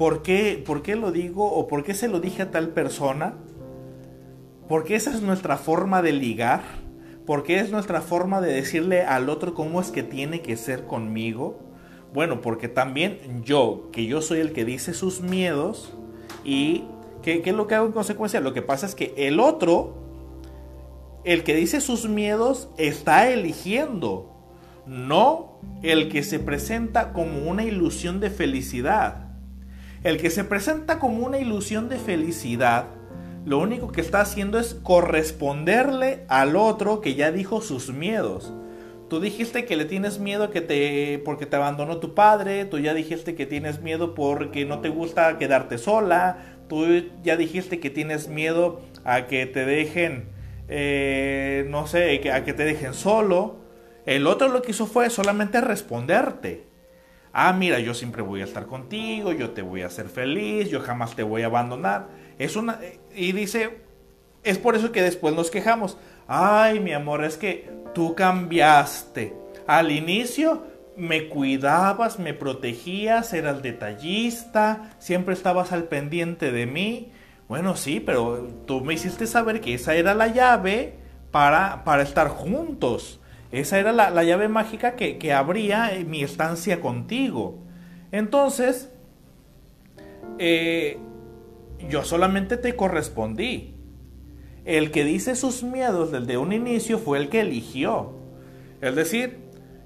[0.00, 3.34] ¿Por qué, ¿Por qué lo digo o por qué se lo dije a tal persona?
[4.66, 6.62] Porque esa es nuestra forma de ligar.
[7.26, 11.69] Porque es nuestra forma de decirle al otro cómo es que tiene que ser conmigo.
[12.12, 15.92] Bueno, porque también yo, que yo soy el que dice sus miedos
[16.44, 16.84] y
[17.22, 18.40] ¿qué, ¿qué, es lo que hago en consecuencia?
[18.40, 19.94] Lo que pasa es que el otro,
[21.24, 24.34] el que dice sus miedos, está eligiendo,
[24.86, 29.28] no el que se presenta como una ilusión de felicidad.
[30.02, 32.86] El que se presenta como una ilusión de felicidad,
[33.44, 38.52] lo único que está haciendo es corresponderle al otro que ya dijo sus miedos.
[39.10, 42.94] Tú dijiste que le tienes miedo que te porque te abandonó tu padre, tú ya
[42.94, 46.86] dijiste que tienes miedo porque no te gusta quedarte sola, tú
[47.22, 50.30] ya dijiste que tienes miedo a que te dejen,
[50.68, 53.58] eh, no sé, a que te dejen solo.
[54.06, 56.70] El otro lo que hizo fue solamente responderte
[57.32, 60.80] ah, mira, yo siempre voy a estar contigo, yo te voy a hacer feliz, yo
[60.80, 62.08] jamás te voy a abandonar.
[62.38, 62.78] Es una
[63.14, 63.78] y dice,
[64.42, 65.98] es por eso que después nos quejamos.
[66.32, 69.34] Ay, mi amor, es que tú cambiaste.
[69.66, 70.62] Al inicio
[70.96, 77.10] me cuidabas, me protegías, eras detallista, siempre estabas al pendiente de mí.
[77.48, 80.94] Bueno, sí, pero tú me hiciste saber que esa era la llave
[81.32, 83.18] para, para estar juntos.
[83.50, 87.58] Esa era la, llave mágica que, que, abría mi estancia contigo.
[88.12, 88.88] Entonces,
[90.38, 90.96] eh,
[91.88, 93.79] yo solamente te correspondí.
[94.64, 98.12] El que dice sus miedos desde un inicio fue el que eligió.
[98.80, 99.38] Es decir,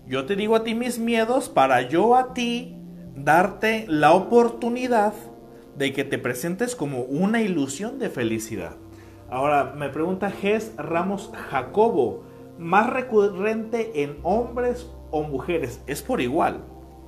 [0.07, 2.77] yo te digo a ti mis miedos para yo a ti
[3.15, 5.15] darte la oportunidad
[5.77, 8.77] de que te presentes como una ilusión de felicidad.
[9.31, 12.25] Ahora me pregunta Ges Ramos Jacobo,
[12.59, 15.81] más recurrente en hombres o mujeres.
[15.87, 16.61] Es por igual.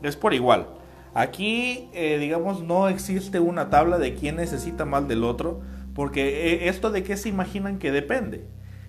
[0.03, 0.67] Es por igual.
[1.15, 5.61] Aquí, eh, digamos, no existe una tabla de quién necesita más del otro,
[5.97, 8.45] porque eh, esto de qué se imaginan que depende.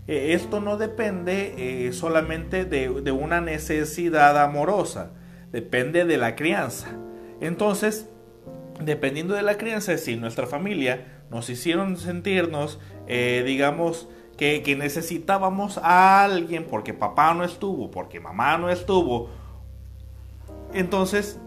[0.07, 5.13] Eh, esto no depende solamente de, de, una necesidad amorosa,
[5.51, 6.89] depende de la crianza.
[7.41, 8.07] Entonces,
[8.79, 16.65] dependiendo de la crianza, si nuestra familia nos hicieron sentirnos, digamos, que, necesitábamos a alguien
[16.65, 19.29] porque papá no estuvo, porque mamá no estuvo.
[20.73, 21.39] Entonces,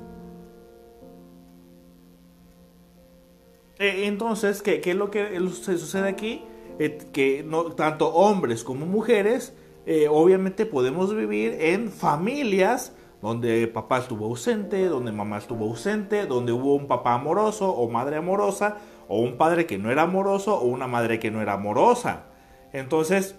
[3.80, 6.42] eh, entonces, ¿qué, es lo que se sucede aquí?
[6.78, 9.54] Eh, que tanto hombres como mujeres,
[9.86, 16.52] eh, obviamente podemos vivir en familias donde papá estuvo ausente, donde mamá estuvo ausente, donde
[16.52, 18.76] hubo un papá amoroso o madre amorosa,
[19.08, 22.26] o un padre que no era amoroso o una madre que no era amorosa.
[22.74, 23.34] Entonces,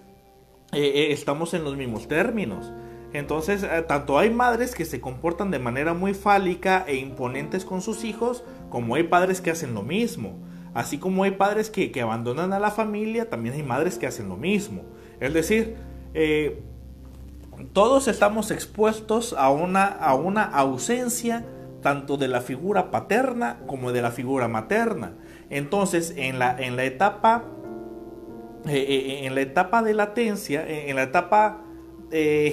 [0.72, 2.72] estamos en los mismos términos.
[3.12, 8.04] Entonces, tanto hay madres que se comportan de manera muy fálica e imponentes con sus
[8.04, 10.40] hijos, como hay padres que hacen lo mismo.
[10.74, 14.36] Así como hay padres que, abandonan a la familia, también hay madres que hacen lo
[14.36, 14.82] mismo.
[15.20, 15.76] Es decir,
[17.74, 21.44] todos estamos expuestos a una, a una ausencia
[21.82, 25.12] tanto de la figura paterna como de la figura materna.
[25.50, 27.44] Entonces, en la, en la etapa
[28.68, 31.64] eh, eh, en la etapa de latencia, eh, en la etapa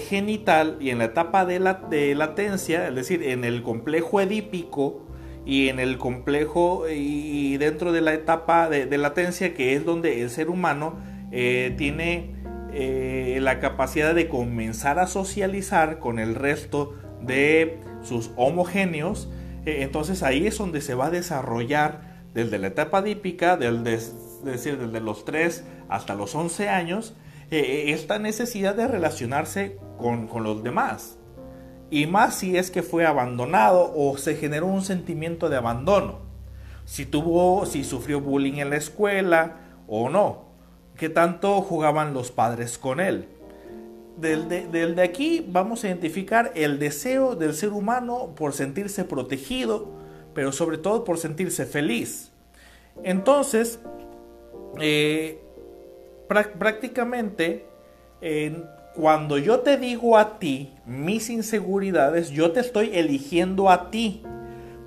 [0.08, 5.02] genital y en la etapa de, la, de latencia, es decir, en el complejo edípico
[5.50, 10.30] y en el complejo y dentro de la etapa de, latencia, que es donde el
[10.30, 10.98] ser humano
[11.32, 12.36] tiene
[13.42, 19.30] la capacidad de comenzar a socializar con el resto de sus homogéneos,
[19.66, 25.00] entonces ahí es donde se va a desarrollar desde la etapa edípica, del, decir, desde
[25.00, 27.16] los 3 hasta los 11 años,
[27.52, 31.19] eh, eh, esta necesidad de relacionarse con, los demás.
[31.92, 36.20] Y más si es que fue abandonado o se generó un sentimiento de abandono.
[36.86, 40.50] Si tuvo, si sufrió bullying en la escuela o no.
[40.98, 43.28] ¿Qué tanto jugaban los padres con él?
[44.18, 49.88] Desde, de aquí vamos a identificar el deseo del ser humano por sentirse protegido,
[50.34, 52.32] pero sobre todo por sentirse feliz.
[53.04, 53.80] Entonces,
[54.82, 55.42] eh,
[56.28, 57.66] prácticamente
[59.00, 64.24] cuando yo te digo a ti mis inseguridades, yo te estoy eligiendo a ti.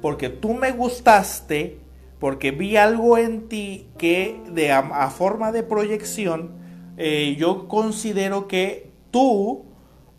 [0.02, 1.78] Porque tú me gustaste,
[2.18, 6.50] porque vi algo en ti que de a, forma de proyección,
[6.98, 9.64] eh, yo considero que tú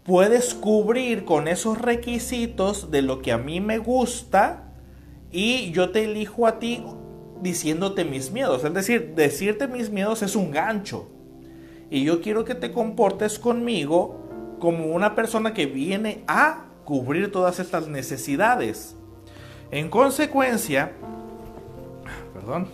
[0.02, 4.72] puedes cubrir con esos requisitos de lo que a mí me gusta
[5.32, 6.84] y yo te elijo a ti
[7.44, 8.64] diciéndote mis miedos.
[8.64, 11.12] Es decir, decirte mis miedos es un gancho.
[11.94, 14.20] Y yo quiero que te comportes conmigo
[14.60, 18.96] como una persona que viene a cubrir todas estas necesidades.
[19.70, 20.94] En consecuencia,
[22.34, 22.68] perdón.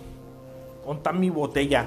[0.86, 1.86] Ponta mi botella.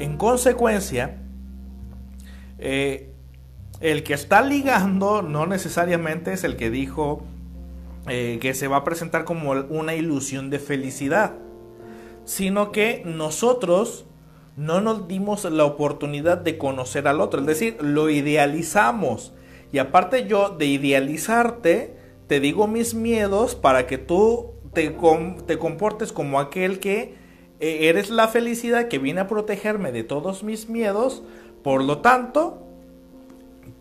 [0.00, 1.18] En consecuencia,
[2.58, 3.14] eh,
[3.78, 7.22] el que está ligando no necesariamente es el que dijo
[8.12, 11.34] eh, que se va a presentar como una ilusión de felicidad,
[12.24, 14.04] sino que nosotros
[14.56, 19.32] no nos dimos la oportunidad de conocer al otro, es decir, lo idealizamos.
[19.70, 21.96] Y aparte yo de idealizarte,
[22.26, 24.96] te digo mis miedos para que tú te,
[25.46, 27.14] te comportes como aquel que
[27.60, 31.22] eh, eres la felicidad que viene a protegerme de todos mis miedos,
[31.62, 32.66] por lo tanto,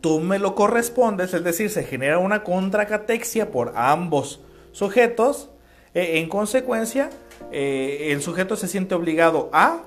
[0.02, 5.50] tú me lo correspondes, es decir, se genera una contracatexia por ambos sujetos,
[5.94, 7.10] eh, en consecuencia,
[7.52, 9.84] eh, el sujeto se siente obligado a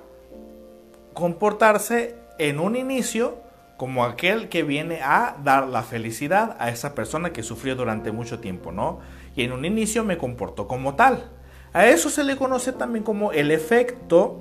[1.15, 3.39] comportarse en un inicio
[3.77, 8.39] como aquel que viene a dar la felicidad a esa persona que sufrió durante mucho
[8.39, 9.01] tiempo, ¿no?
[9.35, 11.31] Y en un inicio me comportó como tal.
[11.73, 14.41] A eso se le conoce también como el efecto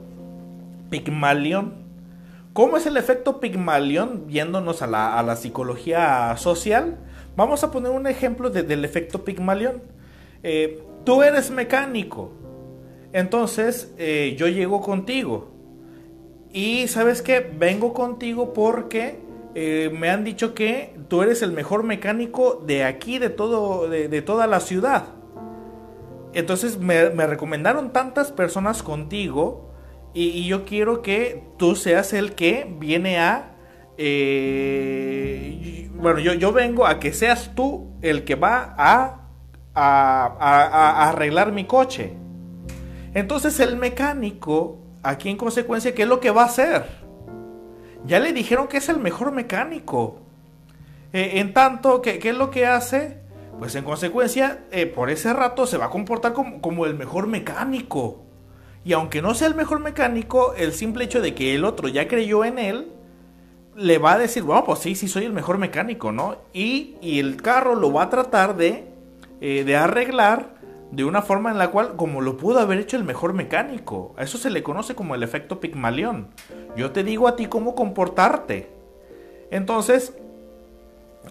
[0.89, 1.80] Pigmalión.
[2.53, 4.27] ¿Cómo es el efecto Pigmalión?
[4.27, 6.97] Viéndonos a la, psicología social,
[7.37, 9.81] vamos a poner un ejemplo del efecto Pigmalión.
[10.43, 12.31] Eh, tú eres mecánico,
[13.13, 15.49] entonces eh, yo llego contigo.
[16.51, 19.19] Y sabes que vengo contigo porque
[19.55, 24.21] eh, me han dicho que tú eres el mejor mecánico de aquí, de, todo, de,
[24.21, 25.05] toda la ciudad.
[26.33, 29.70] Entonces me, recomendaron tantas personas contigo
[30.13, 33.55] y, yo quiero que tú seas el que viene a...
[33.97, 39.27] Eh, bueno, yo, yo, vengo a que seas tú el que va a,
[39.73, 42.13] a arreglar mi coche.
[43.13, 46.85] Entonces el mecánico, aquí en consecuencia, ¿qué es lo que va a hacer?
[48.05, 50.21] Ya le dijeron que es el mejor mecánico.
[51.13, 53.17] Eh, en tanto, ¿qué, es lo que hace?
[53.59, 57.27] Pues en consecuencia, eh, por ese rato se va a comportar como, como, el mejor
[57.27, 58.23] mecánico.
[58.83, 62.07] Y aunque no sea el mejor mecánico, el simple hecho de que el otro ya
[62.07, 62.91] creyó en él,
[63.75, 66.37] le va a decir, bueno, pues sí, sí soy el mejor mecánico, ¿no?
[66.53, 68.85] Y, el carro lo va a tratar de,
[69.39, 70.55] eh, de arreglar
[70.91, 74.13] de una forma en la cual, como lo pudo haber hecho el mejor mecánico.
[74.17, 76.27] A eso se le conoce como el efecto Pigmalión.
[76.75, 78.69] Yo te digo a ti cómo comportarte.
[79.51, 80.13] Entonces,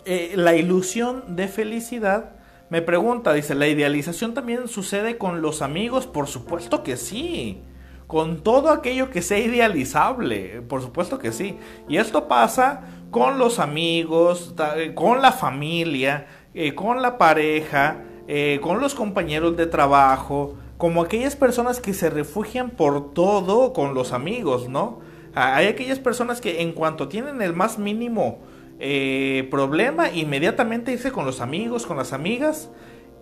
[0.05, 2.39] eh, la ilusión de felicidad
[2.70, 6.06] me pregunta, dice, ¿la idealización también sucede con los amigos?
[6.06, 7.62] Por supuesto que sí.
[8.06, 11.59] Con todo aquello que sea idealizable, por supuesto que sí.
[11.88, 14.54] Y esto pasa con los amigos,
[14.94, 21.35] con la familia, eh, con la pareja, eh, con los compañeros de trabajo, como aquellas
[21.35, 25.00] personas que se refugian por todo con los amigos, ¿no?
[25.35, 28.38] Hay aquellas personas que en cuanto tienen el más mínimo
[28.81, 32.71] eh, problema, inmediatamente irse con los amigos, con las amigas,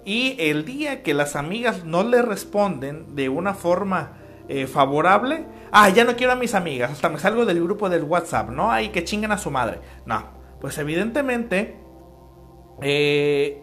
[0.04, 4.12] y el día que las amigas no le responden de una forma
[4.48, 8.04] eh, favorable, ah, ya no quiero a mis amigas, hasta me salgo del grupo del
[8.04, 8.70] WhatsApp, ¿no?
[8.70, 9.80] Hay que chingan a su madre.
[10.06, 10.24] No,
[10.60, 11.76] pues evidentemente
[12.80, 13.60] eh,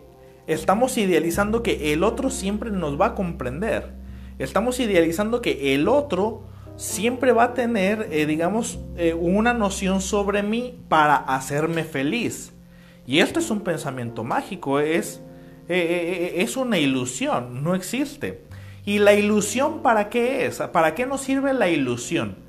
[0.48, 3.94] estamos idealizando que el otro siempre nos va a comprender.
[4.38, 6.44] Estamos idealizando que el otro
[6.78, 12.54] siempre va a tener, eh, digamos, eh, una noción sobre mí para hacerme feliz.
[13.08, 15.22] Y esto es un pensamiento mágico, es,
[15.70, 18.44] eh, es una ilusión, no existe.
[18.86, 20.60] ¿Y la ilusión para qué es?
[20.60, 22.44] ¿Para qué nos sirve la ilusión?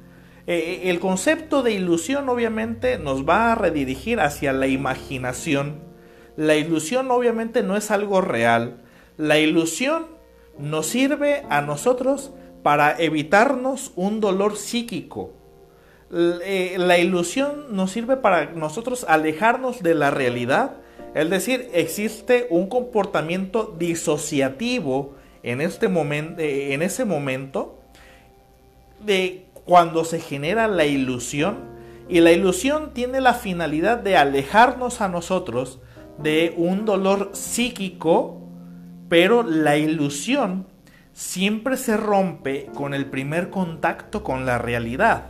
[0.49, 5.81] el concepto de ilusión obviamente nos va a redirigir hacia la imaginación
[6.37, 8.83] la ilusión obviamente no es algo real.
[9.17, 10.07] La ilusión
[10.59, 12.33] nos sirve a nosotros
[12.67, 15.31] para evitarnos un dolor psíquico.
[16.13, 20.73] Eh, la ilusión nos sirve para nosotros alejarnos de la realidad.
[21.15, 25.15] Es decir, existe un comportamiento disociativo
[25.45, 27.79] en, este momento, eh, en ese momento
[28.99, 31.59] de cuando se genera la ilusión.
[32.09, 35.79] Y la ilusión tiene la finalidad de alejarnos a nosotros
[36.19, 38.41] de un dolor psíquico,
[39.09, 40.67] pero la ilusión
[41.17, 45.29] siempre se rompe con el primer contacto con la realidad.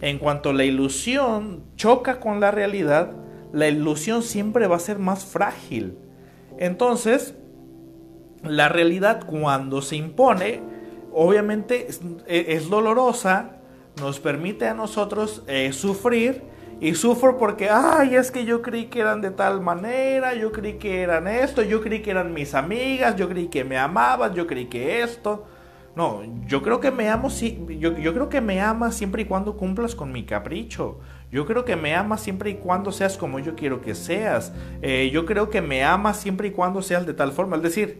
[0.00, 3.12] En cuanto la ilusión choca con la realidad,
[3.52, 5.98] la ilusión siempre va a ser más frágil.
[6.56, 7.34] Entonces,
[8.42, 10.62] la realidad cuando se impone,
[11.12, 11.88] obviamente
[12.26, 13.58] es, dolorosa,
[14.00, 16.44] nos permite a nosotros eh, sufrir,
[16.80, 20.78] y sufro porque, ay, es que yo creí que eran de tal manera, yo creí
[20.78, 24.46] que eran esto, yo creí que eran mis amigas, yo creí que me amaban, yo
[24.46, 25.46] creí que esto.
[25.94, 29.56] No, yo creo que me amo, yo, yo creo que me amas siempre y cuando
[29.56, 31.00] cumplas con mi capricho.
[31.30, 34.52] Yo creo que me amas siempre y cuando seas como yo quiero que seas.
[34.80, 37.56] Eh, yo creo que me amas siempre y cuando seas de tal forma.
[37.56, 37.98] Es decir,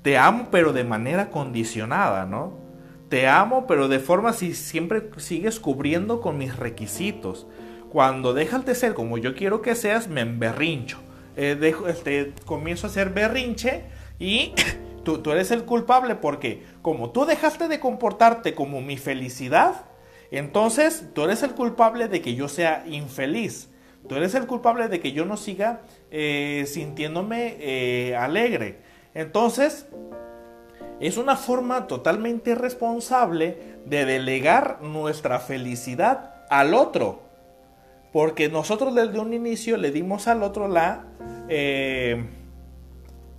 [0.00, 2.54] te amo pero de manera condicionada, ¿no?
[3.08, 7.46] Te amo pero de forma si siempre sigues cubriendo con mis requisitos.
[7.92, 10.96] Cuando dejas de ser como yo quiero que seas, me emberrincho.
[11.36, 13.82] Eh, dejo, este, comienzo a hacer berrinche
[14.18, 14.54] y
[15.04, 19.84] tú, tú eres el culpable porque como tú dejaste de comportarte como mi felicidad,
[20.30, 23.68] entonces tú eres el culpable de que yo sea infeliz.
[24.08, 28.78] Tú eres el culpable de que yo no siga eh, sintiéndome eh, alegre.
[29.12, 29.86] Entonces,
[30.98, 37.31] es una forma totalmente responsable de delegar nuestra felicidad al otro.
[38.12, 41.06] Porque nosotros desde un inicio le dimos al otro la,
[41.48, 42.26] eh,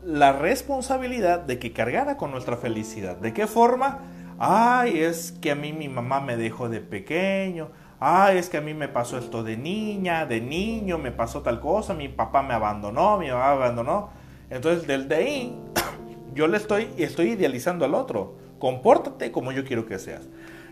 [0.03, 3.17] la responsabilidad de que cargara con nuestra felicidad.
[3.17, 3.99] ¿De qué forma?
[4.39, 7.69] Ay, es que a mí mi mamá me dejó de pequeño.
[7.99, 11.61] Ay, es que a mí me pasó esto de niña, de niño, me pasó tal
[11.61, 14.09] cosa, mi papá me abandonó, mi mamá me abandonó.
[14.49, 15.55] Entonces, desde ahí,
[16.33, 18.35] yo le estoy, estoy idealizando al otro.
[18.59, 20.27] Compórtate como yo quiero que seas.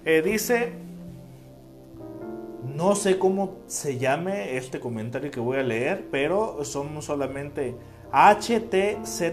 [0.06, 0.74] Eh, dice,
[2.64, 7.76] no sé cómo se llame este comentario que voy a leer, pero son solamente
[8.12, 9.26] HTZAMGS.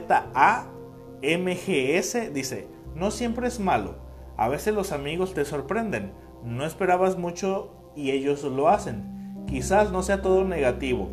[2.33, 4.09] Dice, no siempre es malo
[4.39, 6.13] a veces los amigos te sorprenden.
[6.45, 9.45] No esperabas mucho y ellos lo hacen.
[9.49, 11.11] Quizás no sea todo negativo.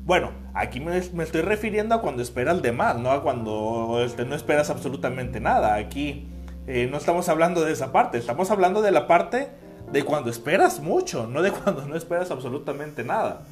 [0.00, 4.34] Bueno, aquí me, estoy refiriendo a cuando esperas de más, no a cuando este, no
[4.34, 5.76] esperas absolutamente nada.
[5.76, 6.28] Aquí
[6.66, 9.50] eh, no estamos hablando de esa parte, estamos hablando de la parte
[9.94, 13.42] de cuando esperas mucho, no de cuando no esperas absolutamente nada.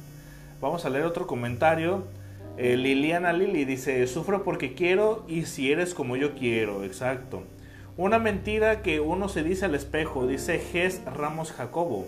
[0.59, 2.03] Vamos a leer otro comentario.
[2.57, 7.43] Eh, Liliana Lili dice, sufro porque quiero y si eres como yo quiero, exacto.
[7.95, 12.07] Una mentira que uno se dice al espejo, dice Ges Ramos Jacobo.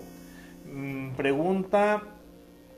[0.70, 2.02] Mm, pregunta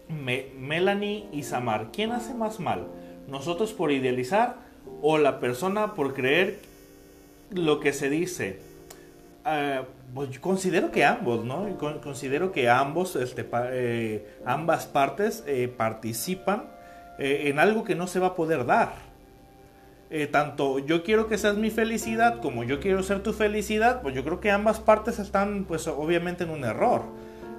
[0.08, 2.86] Melanie y Samar, ¿quién hace más mal?
[3.26, 4.58] ¿Nosotros por idealizar
[5.02, 6.60] o la persona por creer
[7.50, 8.67] lo que se dice?
[9.50, 9.84] Ah,
[10.14, 11.66] pues considero que ambos, ¿no?
[12.02, 16.64] Considero que ambos, este, eh, ambas partes eh, participan
[17.18, 18.92] eh, en algo que no se va a poder dar.
[20.10, 24.14] Eh, tanto yo quiero que seas mi felicidad como yo quiero ser tu felicidad, pues
[24.14, 27.04] yo creo que ambas partes están pues obviamente en un error.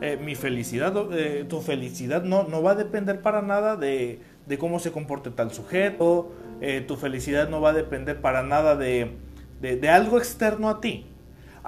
[0.01, 4.57] Eh, mi felicidad, eh, tu felicidad no, no va a depender para nada de, de
[4.59, 6.33] cómo se comporte tal sujeto,
[6.87, 9.13] tu felicidad no va a depender para nada de,
[9.59, 11.07] de, de algo externo a ti.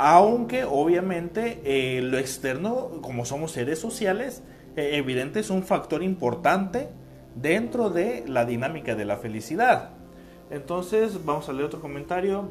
[0.03, 4.41] Aunque obviamente lo externo, como somos seres sociales,
[4.75, 6.89] evidente es un factor importante
[7.35, 9.91] dentro de la dinámica de la felicidad.
[10.49, 12.49] Entonces, vamos a leer otro comentario.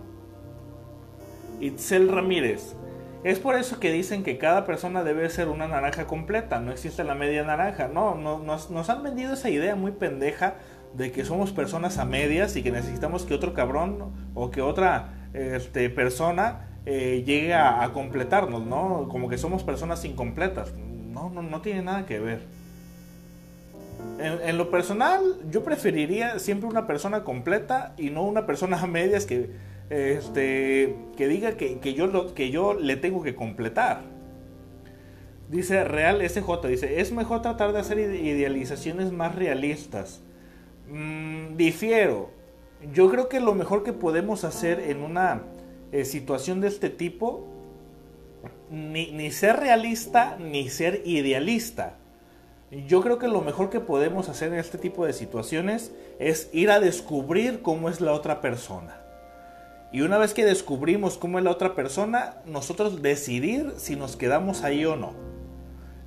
[1.58, 2.76] Itzel Ramírez.
[3.24, 7.02] Es por eso que dicen que cada persona debe ser una naranja completa, no existe
[7.02, 7.88] la media naranja.
[7.88, 10.54] No, no nos, han vendido esa idea muy pendeja
[10.94, 15.28] de que somos personas a medias y que necesitamos que otro cabrón o que otra
[15.32, 19.08] este, persona eh, llegue a, completarnos, ¿no?
[19.10, 20.72] Como que somos personas incompletas.
[20.74, 22.40] No, no, no tiene nada que ver.
[24.18, 29.24] En, lo personal, yo preferiría siempre una persona completa y no una persona a medias
[29.24, 29.50] que,
[29.88, 34.02] este, que diga que, yo lo, que yo le tengo que completar.
[35.48, 40.20] Dice Real SJ, dice, es mejor tratar de hacer idealizaciones más realistas.
[40.88, 42.30] Mm, difiero.
[42.92, 45.42] Yo creo que lo mejor que podemos hacer en una
[45.92, 47.46] eh, situación de este tipo,
[48.70, 51.96] ni, ser realista ni ser idealista
[52.70, 56.70] yo creo que lo mejor que podemos hacer en este tipo de situaciones es ir
[56.70, 59.00] a descubrir cómo es la otra persona.
[59.92, 64.62] Y una vez que descubrimos cómo es la otra persona, nosotros decidir si nos quedamos
[64.62, 65.14] ahí o no.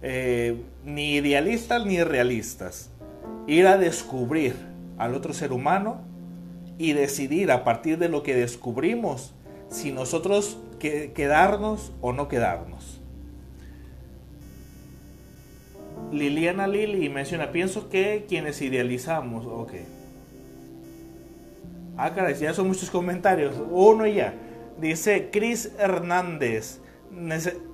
[0.02, 2.90] Eh, ni idealistas ni realistas.
[3.46, 4.56] Ir a descubrir
[4.98, 6.00] al otro ser humano
[6.78, 9.33] y decidir a partir de lo que descubrimos
[9.74, 13.01] si nosotros quedarnos o no quedarnos.
[16.11, 19.74] Liliana Lili menciona, pienso que quienes idealizamos, ok.
[21.97, 23.55] Ah, caray, ya son muchos comentarios.
[23.71, 24.36] Uno ya.
[24.80, 26.80] Dice Chris Hernández.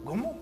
[0.06, 0.38] ¿Cómo?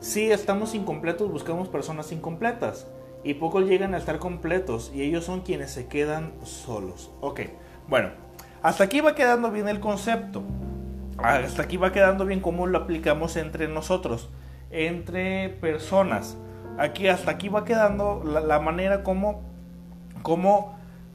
[0.00, 2.86] Sí, estamos incompletos, buscamos personas incompletas.
[3.24, 4.90] Y pocos llegan a estar completos.
[4.94, 7.10] Y ellos son quienes se quedan solos.
[7.20, 7.40] Ok,
[7.88, 8.27] bueno.
[8.62, 10.42] Hasta aquí va quedando bien el concepto.
[11.18, 14.28] Hasta aquí va quedando bien cómo lo aplicamos entre nosotros
[14.70, 16.36] entre personas.
[16.78, 19.42] Aquí hasta aquí va quedando la, manera como,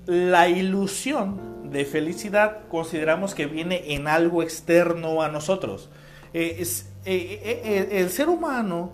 [0.05, 5.89] la ilusión de felicidad consideramos que viene en algo externo a nosotros.
[6.33, 8.91] Eh, es, eh, eh, el ser humano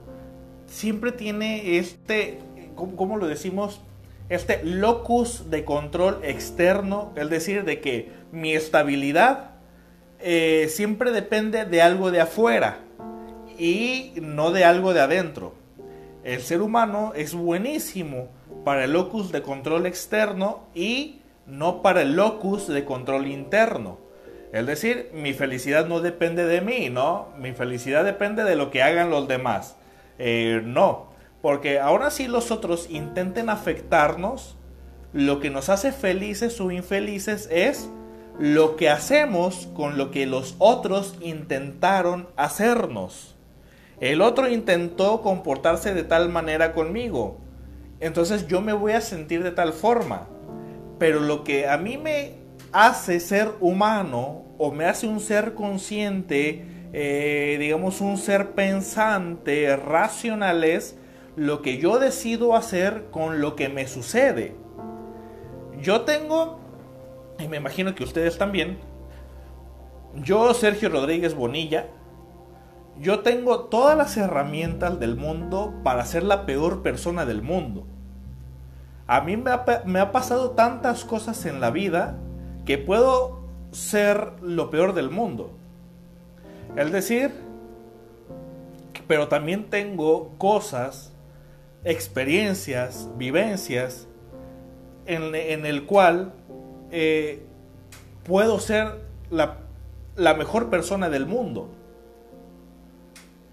[0.67, 2.39] siempre tiene este,
[2.75, 3.81] ¿cómo, lo decimos?
[4.29, 9.51] Este locus de control externo, es decir, de que mi estabilidad
[10.67, 12.79] siempre depende de algo de afuera
[13.57, 15.53] y no de algo de adentro.
[16.23, 18.27] El ser humano es buenísimo
[18.63, 23.97] para el locus de control externo y no para el locus de control interno.
[24.51, 27.29] Es decir, mi felicidad no depende de mí, ¿no?
[27.37, 29.75] Mi felicidad depende de lo que hagan los demás.
[30.17, 31.08] Eh, no,
[31.41, 34.57] porque ahora sí los otros intenten afectarnos,
[35.13, 37.89] lo que nos hace felices o infelices es
[38.37, 43.35] lo que hacemos con lo que los otros intentaron hacernos.
[43.99, 47.37] El otro intentó comportarse de tal manera conmigo.
[47.99, 50.27] Entonces yo me voy a sentir de tal forma.
[50.99, 52.33] Pero lo que a mí me
[52.71, 60.63] hace ser humano o me hace un ser consciente, eh, digamos un ser pensante, racional
[60.63, 60.98] es
[61.39, 64.57] lo que yo decido hacer con lo que me sucede.
[65.81, 66.59] Yo tengo,
[67.39, 68.77] y me imagino que ustedes también,
[70.15, 71.87] yo, Sergio Rodríguez Bonilla,
[72.99, 77.87] yo tengo todas las herramientas del mundo para ser la peor persona del mundo.
[79.07, 79.51] A mí me
[80.01, 82.17] ha, pasado tantas cosas en la vida
[82.65, 83.39] que puedo
[83.71, 85.51] ser lo peor del mundo.
[86.75, 87.31] Es decir,
[89.07, 91.13] pero también tengo cosas,
[91.83, 94.07] experiencias, vivencias
[95.05, 96.33] en, el cual
[96.91, 97.41] eh,
[98.23, 98.99] puedo ser
[99.31, 101.69] la mejor persona del mundo.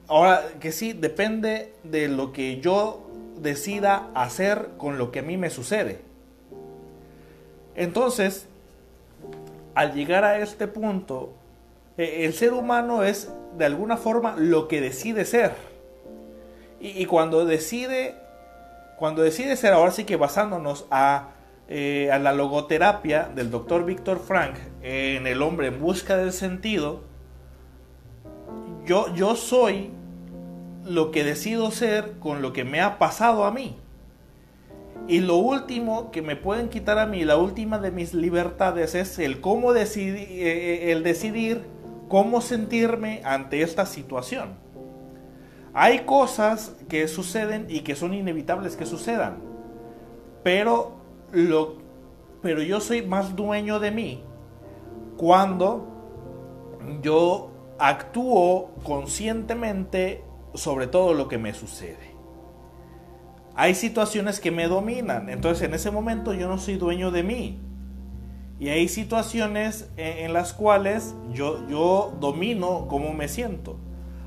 [0.09, 3.11] Ahora que sí, depende de lo que yo
[3.41, 6.01] decida hacer con lo que a mí me sucede.
[7.75, 8.47] Entonces,
[9.75, 11.33] al llegar a este punto,
[11.99, 15.53] e, el ser humano es de alguna forma lo que decide ser.
[16.81, 18.17] Y, cuando decide,
[18.99, 21.31] cuando decide ser, ahora sí que basándonos a,
[21.69, 27.03] eh, a la logoterapia del doctor Víctor Frank en el hombre en busca del sentido,
[28.85, 29.91] yo, yo soy
[30.85, 33.77] lo que decido ser con lo que me ha pasado a mí.
[35.09, 39.19] Y lo último que me pueden quitar a mí, la última de mis libertades es
[39.19, 41.63] el cómo decidir, eh, el decidir
[42.09, 44.66] cómo sentirme ante esta situación.
[45.79, 49.37] Hay cosas que suceden y que son inevitables que sucedan.
[50.43, 50.93] Pero
[51.33, 51.85] lo
[52.41, 54.23] pero yo soy más dueño de mí
[55.19, 55.87] cuando
[57.03, 60.25] yo actúo conscientemente
[60.55, 62.17] sobre todo lo que me sucede.
[63.55, 67.61] Hay situaciones que me dominan, entonces en ese momento yo no soy dueño de mí.
[68.59, 73.77] Y hay situaciones en, las cuales yo, yo domino cómo me siento.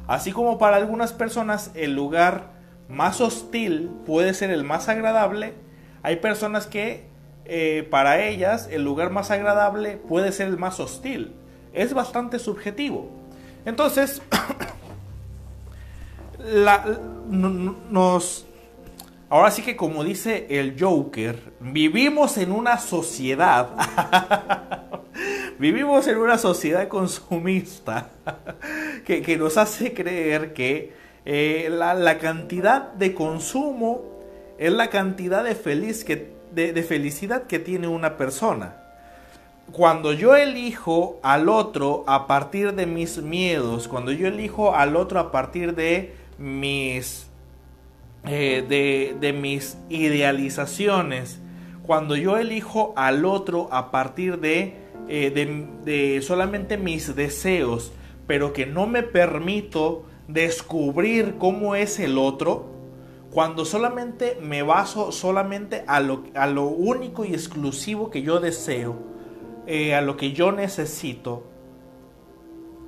[0.09, 2.49] Así como para algunas personas el lugar
[2.87, 5.53] más hostil puede ser el más agradable,
[6.01, 7.05] hay personas que
[7.45, 11.35] eh, para ellas el lugar más agradable puede ser el más hostil.
[11.73, 13.11] Es bastante subjetivo.
[13.65, 14.23] Entonces,
[17.91, 18.47] nos...
[19.29, 23.69] Ahora sí que como dice el Joker, vivimos en una sociedad.
[25.59, 28.09] vivimos en una sociedad consumista
[29.05, 30.93] que, nos hace creer que
[31.25, 34.01] eh, la, cantidad de consumo
[34.57, 38.79] es la cantidad de, feliz que, de felicidad que tiene una persona.
[39.71, 45.19] Cuando yo elijo al otro a partir de mis miedos, cuando yo elijo al otro
[45.19, 47.27] a partir de mis,
[48.25, 51.39] eh, de, mis idealizaciones,
[51.85, 54.75] cuando yo elijo al otro a partir de,
[55.11, 55.31] eh,
[55.85, 57.91] de, solamente mis deseos,
[58.27, 62.67] pero que no me permito descubrir cómo es el otro,
[63.31, 68.97] cuando solamente me baso solamente a lo, a lo único y exclusivo que yo deseo,
[69.65, 71.43] eh, a lo que yo necesito,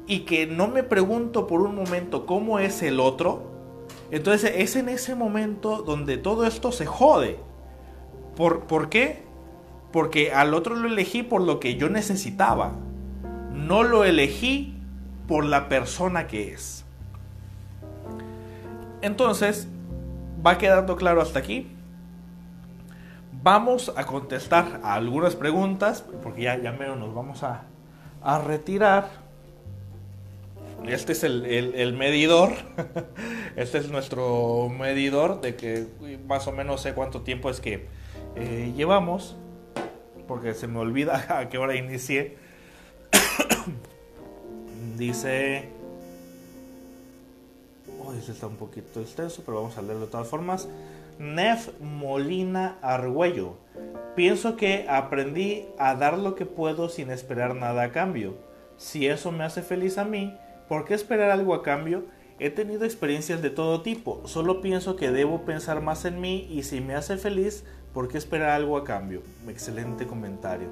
[0.06, 3.52] y que no me pregunto por un momento cómo es el otro,
[4.12, 7.40] entonces es en ese momento donde todo esto se jode.
[8.36, 9.31] ¿Por, ¿Por qué?
[9.92, 12.74] Porque al otro lo elegí por lo que yo necesitaba.
[13.54, 14.76] No lo elegí
[15.28, 16.86] por la persona que es.
[19.02, 19.68] Entonces,
[20.46, 21.68] va quedando claro hasta aquí.
[23.44, 27.64] Vamos a contestar a algunas preguntas, porque ya, ya menos nos vamos a,
[28.22, 29.10] a retirar.
[30.88, 32.52] Este es el, medidor.
[33.56, 35.86] Este es nuestro medidor de que
[36.26, 37.88] más o menos sé cuánto tiempo es que
[38.36, 39.36] eh, llevamos.
[40.32, 42.38] Porque se me olvida a qué hora inicié.
[44.98, 45.68] Dice...
[48.00, 50.70] Uy, este está un poquito extenso, pero vamos a leerlo de todas formas.
[51.20, 53.58] Nef Molina Argüello.
[54.16, 58.36] Pienso que aprendí a dar lo que puedo sin esperar nada a cambio.
[58.78, 60.34] Si eso me hace feliz a mí,
[60.70, 62.06] ¿por qué esperar algo a cambio?
[62.40, 66.64] He tenido experiencias de todo tipo, solo pienso que debo pensar más en mí y
[66.64, 69.22] si me hace feliz, ¿por qué esperar algo a cambio?
[69.48, 70.70] Excelente comentario.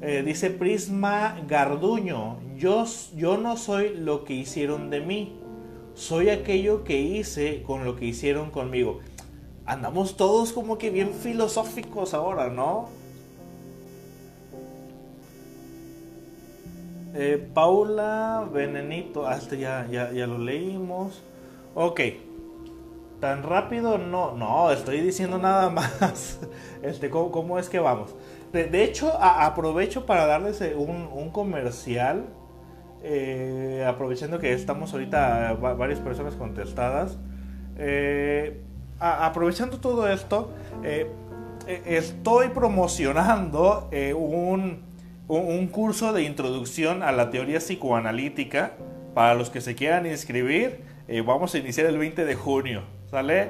[0.00, 5.38] Eh, dice Prisma Garduño, yo, yo no soy lo que hicieron de mí,
[5.94, 9.00] soy aquello que hice con lo que hicieron conmigo.
[9.64, 12.88] Andamos todos como que bien filosóficos ahora, ¿no?
[17.14, 21.22] Eh, Paula Venenito, hasta ya, ya, ya lo leímos.
[21.74, 22.00] Ok.
[23.22, 26.40] Tan rápido no, no, estoy diciendo nada más.
[26.82, 28.16] Este, ¿cómo, es que vamos?
[28.52, 32.24] De, hecho, aprovecho para darles eh, un, comercial.
[33.04, 37.16] Eh, aprovechando que estamos ahorita varias personas contestadas.
[38.98, 40.50] aprovechando todo esto,
[41.86, 44.82] estoy promocionando un
[45.28, 48.72] un, curso de introducción a la teoría psicoanalítica
[49.14, 50.80] para los que se quieran inscribir.
[51.08, 52.82] Eh, vamos a iniciar el 20 de junio,
[53.12, 53.48] ¿sale?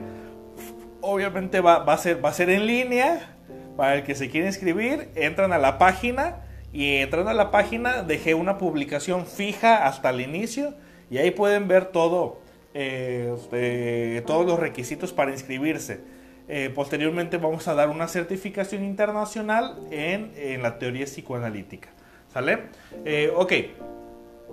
[1.00, 3.36] Obviamente va, a ser, va a ser en línea.
[3.76, 6.40] Para el que se quiera inscribir, entran a la página
[6.74, 10.74] y entrando a la página dejé una publicación fija hasta el inicio
[11.10, 12.40] y ahí pueden ver todo,
[12.74, 16.00] eh, este, todos los requisitos para inscribirse.
[16.48, 21.88] Eh, posteriormente vamos a dar una certificación internacional en, la teoría psicoanalítica.
[22.32, 22.64] ¿Sale?
[23.04, 23.52] Eh, ok.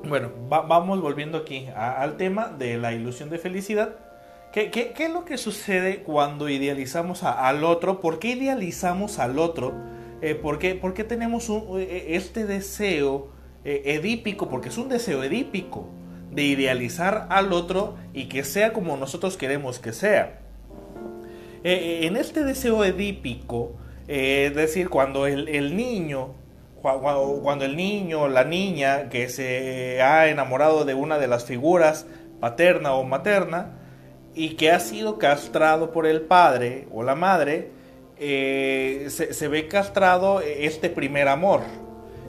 [0.08, 4.09] Bueno, vamos volviendo aquí al tema de la ilusión de felicidad.
[4.54, 8.02] ¿Qué, es lo que sucede cuando idealizamos al otro?
[8.02, 9.74] ¿Por qué idealizamos al otro?
[10.22, 13.30] Eh, ¿por, qué, tenemos este deseo
[13.64, 14.50] edípico?
[14.50, 15.88] Porque es un deseo edípico
[16.32, 20.40] de idealizar al otro y que sea como nosotros queremos que sea.
[21.64, 23.74] Eh, eh, en este deseo edípico,
[24.08, 26.36] eh, es decir, cuando el, niño,
[26.82, 32.06] cuando, el niño o la niña que se ha enamorado de una de las figuras
[32.40, 33.79] paterna o materna
[34.36, 37.72] y que ha sido castrado por el padre o la madre,
[38.18, 41.62] se, ve castrado este primer amor.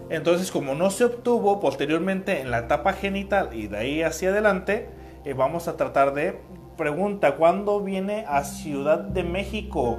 [0.08, 4.88] Entonces, como no se obtuvo posteriormente en la etapa genital y de ahí hacia adelante,
[5.36, 6.38] vamos a tratar de
[6.76, 9.98] pregunta, ¿cuándo viene a Ciudad de México?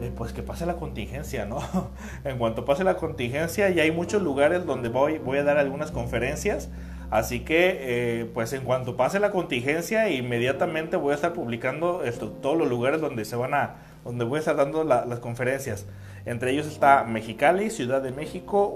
[0.00, 1.60] Eh, pues que pase la contingencia, ¿no?
[2.24, 5.90] en cuanto pase la contingencia, ya hay muchos lugares donde voy, voy a dar algunas
[5.90, 6.70] conferencias.
[7.12, 7.76] Así que,
[8.22, 12.68] eh, pues en cuanto pase la contingencia, inmediatamente voy a estar publicando esto, todos los
[12.68, 15.86] lugares donde se van a, donde voy a estar dando las conferencias.
[16.24, 18.74] Entre ellos está Mexicali, Ciudad de México,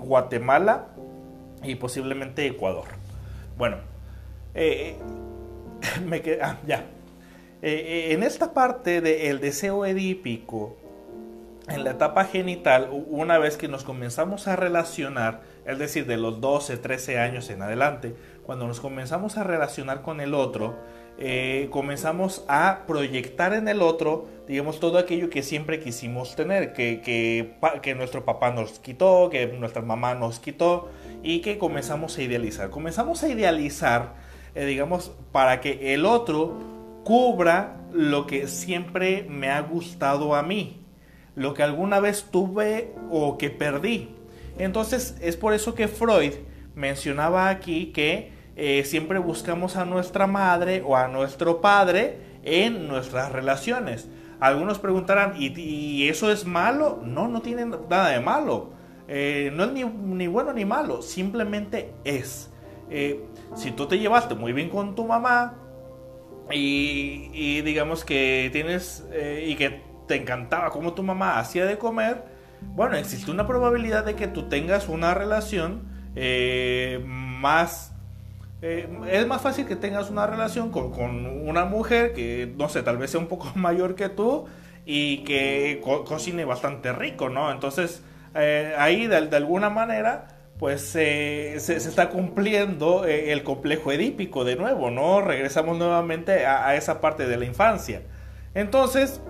[0.00, 0.86] Guatemala
[1.64, 2.84] y posiblemente Ecuador.
[3.58, 3.78] Bueno,
[4.54, 4.96] eh,
[6.06, 6.84] me ah, ya.
[7.62, 10.76] Eh, eh, en esta parte del deseo edípico,
[11.68, 16.40] en la etapa genital, una vez que nos comenzamos a relacionar, es decir, de los
[16.40, 20.76] 12, 13 años en adelante, cuando nos comenzamos a relacionar con el otro,
[21.18, 27.00] eh, comenzamos a proyectar en el otro, digamos, todo aquello que siempre quisimos tener, que,
[27.00, 30.88] que, que, nuestro papá nos quitó, que nuestra mamá nos quitó,
[31.22, 32.70] y que comenzamos a idealizar.
[32.70, 36.54] Comenzamos a idealizar eh, digamos, para que el otro
[37.04, 40.80] cubra lo que siempre me ha gustado a mí,
[41.34, 44.10] lo que alguna vez tuve o que perdí.
[44.58, 46.32] Entonces es por eso que Freud
[46.74, 53.32] mencionaba aquí que eh, siempre buscamos a nuestra madre o a nuestro padre en nuestras
[53.32, 54.08] relaciones.
[54.40, 57.00] Algunos preguntarán, ¿y, eso es malo?
[57.02, 58.70] No, no tiene nada de malo.
[59.08, 62.50] Eh, no es ni, bueno ni malo, simplemente es
[63.54, 65.54] si tú te llevaste muy bien con tu mamá
[66.50, 72.24] y, digamos que tienes eh, y que te encantaba como tu mamá hacía de comer,
[72.74, 75.82] bueno, existe una probabilidad de que tú tengas una relación
[76.16, 77.92] eh, más...
[78.62, 82.96] Eh, es más fácil que tengas una relación con, una mujer que, no sé, tal
[82.96, 84.46] vez sea un poco mayor que tú
[84.86, 87.50] y que cocine bastante rico, ¿no?
[87.50, 88.02] Entonces,
[88.76, 95.20] ahí de alguna manera pues se, está cumpliendo eh, el complejo edípico de nuevo, ¿no?
[95.20, 98.02] Regresamos nuevamente a, esa parte de la infancia.
[98.54, 99.20] Entonces,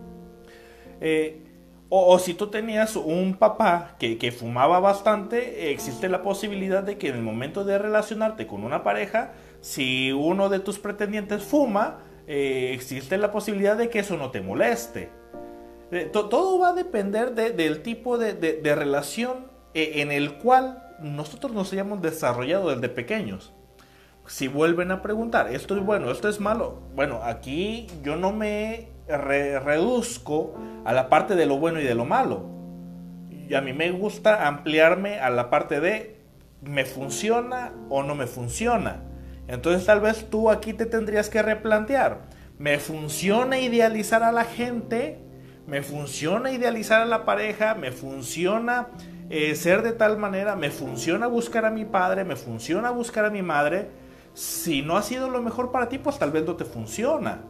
[1.00, 1.43] eh,
[1.88, 7.16] o, si tú tenías un papá que, fumaba bastante, existe la posibilidad de que en
[7.16, 13.18] el momento de relacionarte con una pareja, si uno de tus pretendientes fuma, eh, existe
[13.18, 15.10] la posibilidad de que eso no te moleste.
[15.90, 21.72] Eh, todo va a depender del tipo de, relación eh, en el cual nosotros nos
[21.72, 23.52] hayamos desarrollado desde pequeños.
[24.26, 28.93] Si vuelven a preguntar, esto es bueno, esto es malo, bueno, aquí yo no me
[29.08, 32.46] reduzco a la parte de lo bueno y de lo malo.
[33.48, 36.16] Y a mí me gusta ampliarme a la parte de
[36.62, 39.02] me funciona o no me funciona.
[39.46, 42.22] Entonces tal vez tú aquí te tendrías que replantear,
[42.58, 45.20] ¿me funciona idealizar a la gente?
[45.66, 47.74] ¿Me funciona idealizar a la pareja?
[47.74, 48.88] ¿Me funciona
[49.30, 50.56] eh, ser de tal manera?
[50.56, 52.24] ¿Me funciona buscar a mi padre?
[52.24, 53.88] ¿Me funciona buscar a mi madre?
[54.34, 57.40] Si no ha sido lo mejor para ti, pues tal vez no te funciona.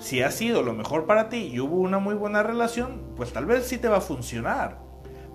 [0.00, 3.44] Si ha sido lo mejor para ti y hubo una muy buena relación, pues tal
[3.44, 4.78] vez sí te va a funcionar.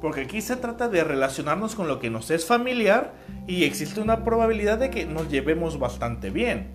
[0.01, 3.13] Porque aquí se trata de relacionarnos con lo que nos es familiar
[3.45, 6.71] y existe una probabilidad de que nos llevemos bastante bien.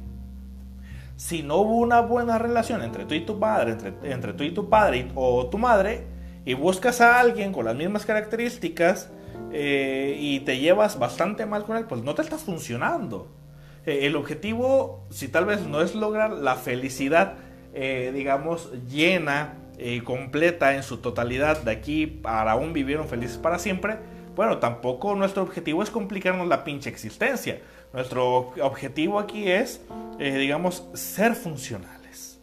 [1.16, 4.70] Si no hubo una buena relación entre tú y tu padre, entre, tú y tu
[4.70, 6.07] padre o tu madre,
[6.45, 9.11] y buscas a alguien con las mismas características
[9.53, 13.28] eh, y te llevas bastante mal con él, pues no te está funcionando.
[13.84, 17.34] Eh, el objetivo, si tal vez no es lograr la felicidad,
[17.75, 19.57] eh, digamos, llena,
[20.05, 23.97] completa en su totalidad de aquí para aún vivieron felices para siempre,
[24.37, 27.61] bueno, tampoco nuestro objetivo es complicarnos la pinche existencia.
[27.93, 29.83] Nuestro objetivo aquí es,
[30.18, 32.41] eh, digamos, ser funcionales.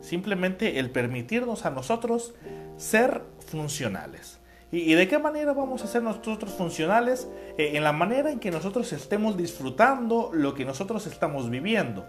[0.00, 2.34] Simplemente el permitirnos a nosotros
[2.76, 4.40] ser funcionales.
[4.70, 7.28] ¿Y, de qué manera vamos a ser nosotros funcionales?
[7.58, 12.06] Eh, en la manera en que nosotros estemos disfrutando lo que nosotros estamos viviendo.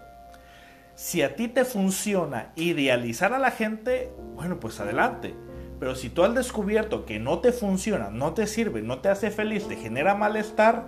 [0.96, 5.34] Si a ti te funciona idealizar a la gente, bueno, pues adelante.
[5.78, 9.30] Pero si tú has descubierto que no te funciona, no te sirve, no te hace
[9.30, 10.86] feliz, te genera malestar,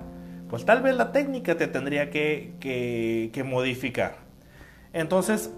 [0.49, 4.17] pues tal vez la técnica te tendría que, que, modificar.
[4.95, 5.51] Entonces,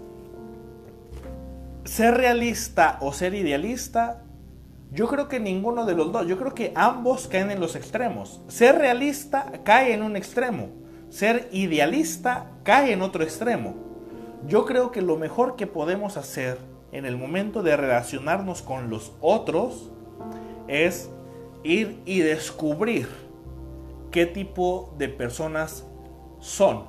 [1.85, 4.21] ser realista o ser idealista,
[4.91, 8.41] yo creo que ninguno de los dos, yo creo que ambos caen en los extremos.
[8.49, 10.67] Ser realista cae en un extremo,
[11.09, 13.90] ser idealista cae en otro extremo.
[14.47, 16.57] Yo creo que lo mejor que podemos hacer
[16.91, 19.91] en el momento de relacionarnos con los otros
[20.67, 21.09] es
[21.63, 23.07] ir y descubrir
[24.09, 25.85] qué tipo de personas
[26.39, 26.85] son.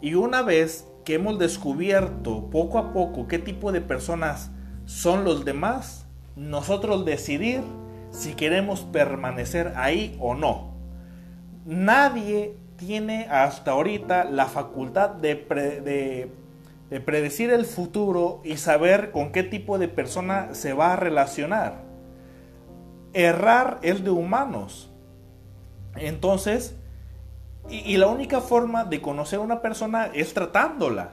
[0.00, 4.50] Y una vez que hemos descubierto poco a poco qué tipo de personas
[4.84, 7.62] son los demás, nosotros decidir
[8.10, 10.72] si queremos permanecer ahí o no.
[11.64, 12.56] Nadie
[12.86, 16.42] tiene hasta ahorita la facultad de, de
[16.92, 21.76] de predecir el futuro y saber con qué tipo de persona se va a relacionar.
[23.14, 24.90] Errar es de humanos.
[25.96, 26.76] Entonces,
[27.70, 31.12] y, la única forma de conocer a una persona es tratándola.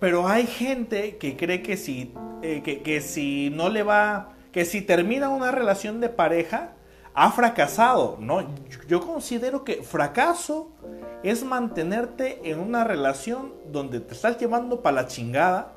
[0.00, 2.12] Pero hay gente que cree que si,
[2.42, 6.72] eh, que si no le va, que si termina una relación de pareja,
[7.20, 8.16] ha fracasado.
[8.18, 8.42] No,
[8.88, 10.72] yo considero que fracaso
[11.22, 15.74] es mantenerte en una relación donde te estás llevando para la chingada,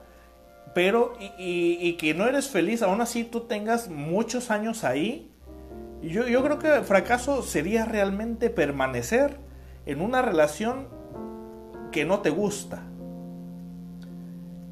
[0.73, 5.29] pero y, que no eres feliz, aún así tú tengas muchos años ahí.
[6.01, 9.37] Yo, yo creo que fracaso sería realmente permanecer
[9.85, 10.87] en una relación
[11.91, 12.83] que no te gusta.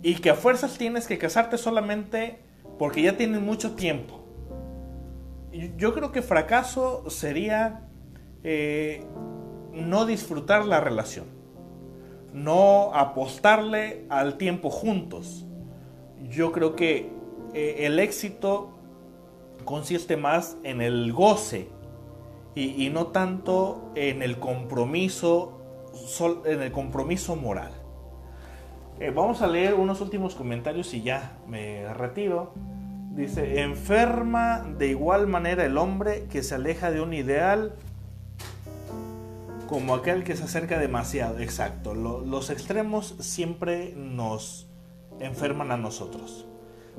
[0.04, 2.40] Y que a fuerzas tienes que casarte solamente
[2.80, 4.21] porque ya tienes mucho tiempo
[5.52, 7.88] yo creo que fracaso sería
[8.44, 9.06] eh,
[9.74, 11.26] no disfrutar la relación,
[12.34, 15.46] no apostarle al tiempo juntos.
[16.30, 17.12] Yo creo que
[17.54, 18.72] eh, el éxito
[19.66, 21.70] consiste más en el goce
[22.54, 25.62] y, no tanto en el compromiso,
[26.46, 27.72] en el compromiso moral.
[29.00, 32.54] Eh, vamos a leer unos últimos comentarios y ya me retiro.
[33.16, 37.74] Dice, enferma de igual manera el hombre que se aleja de un ideal
[39.68, 41.40] como aquel que se acerca demasiado.
[41.40, 44.70] Exacto, los extremos siempre nos
[45.20, 46.48] enferman a nosotros.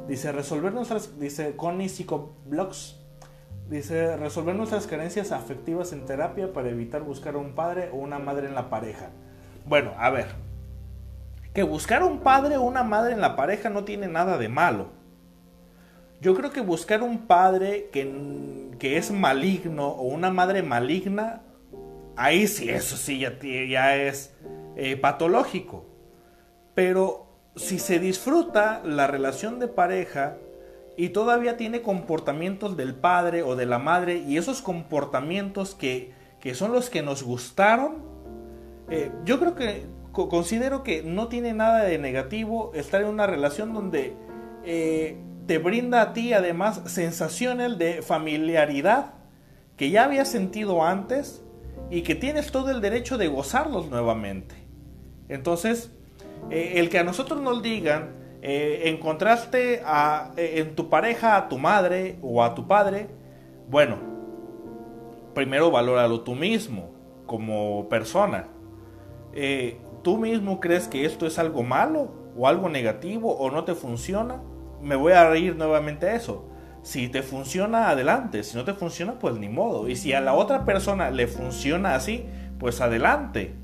[0.07, 2.99] Dice, resolver nuestras, dice Connie Psicoblogs,
[3.71, 8.19] dice, resolver nuestras carencias afectivas en terapia para evitar buscar a un padre o una
[8.19, 9.09] madre en la pareja.
[9.65, 10.29] Bueno, a ver,
[11.55, 15.02] que buscar un padre o una madre en la pareja no tiene nada de malo
[16.23, 21.43] yo creo que buscar un padre que, que es maligno o una madre maligna,
[22.15, 24.33] ahí sí, eso sí ya, ya es
[24.77, 25.85] eh, patológico.
[26.75, 30.37] Pero si se disfruta la relación de pareja
[30.97, 36.55] y todavía tiene comportamientos del padre o de la madre y esos comportamientos que, que
[36.55, 37.97] son los que nos gustaron,
[38.91, 43.75] eh, yo creo que considero que no tiene nada de negativo estar en una relación
[43.75, 44.15] donde
[44.65, 45.17] eh,
[45.47, 49.15] te brinda a ti además sensaciones de familiaridad
[49.77, 51.43] que ya habías sentido antes
[51.91, 54.55] y que tienes todo el derecho de gozarlos nuevamente.
[55.29, 55.91] Entonces,
[56.51, 58.11] eh, el que a nosotros nos digan,
[58.43, 63.09] eh, encontraste a, eh, en tu pareja a tu madre o a tu padre,
[63.69, 63.99] bueno,
[65.35, 66.91] primero valóralo tú mismo
[67.27, 68.49] como persona.
[70.03, 74.43] ¿Tú mismo crees que esto es algo malo o algo negativo o no te funciona?
[74.83, 76.49] Me voy a reír nuevamente a eso.
[76.83, 78.43] Si te funciona, adelante.
[78.43, 79.89] Si no te funciona, pues ni modo.
[79.89, 82.25] Y si a la otra persona le funciona así,
[82.59, 83.55] pues adelante.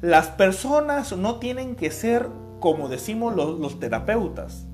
[0.00, 2.28] Las personas no tienen que ser
[2.60, 4.66] como decimos los, terapeutas.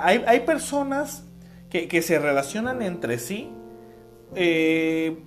[0.00, 1.24] hay, personas
[1.68, 3.50] que, se relacionan entre sí
[4.34, 5.22] eh,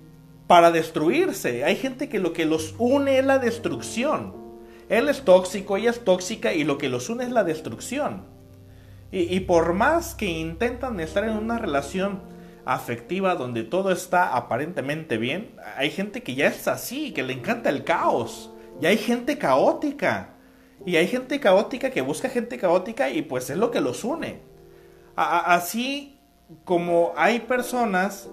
[0.46, 1.64] para destruirse.
[1.64, 4.34] Hay gente que lo que los une es la destrucción.
[4.88, 8.33] Él es tóxico, ella es tóxica y lo que los une es la destrucción.
[9.16, 12.20] Y, por más que intentan estar en una relación
[12.64, 17.70] afectiva donde todo está aparentemente bien, hay gente que ya es así, que le encanta
[17.70, 18.50] el caos.
[18.80, 20.30] Y hay gente caótica.
[20.84, 24.40] Y hay gente caótica que busca gente caótica y pues es lo que los une.
[25.14, 26.18] así
[26.64, 28.28] como hay personas,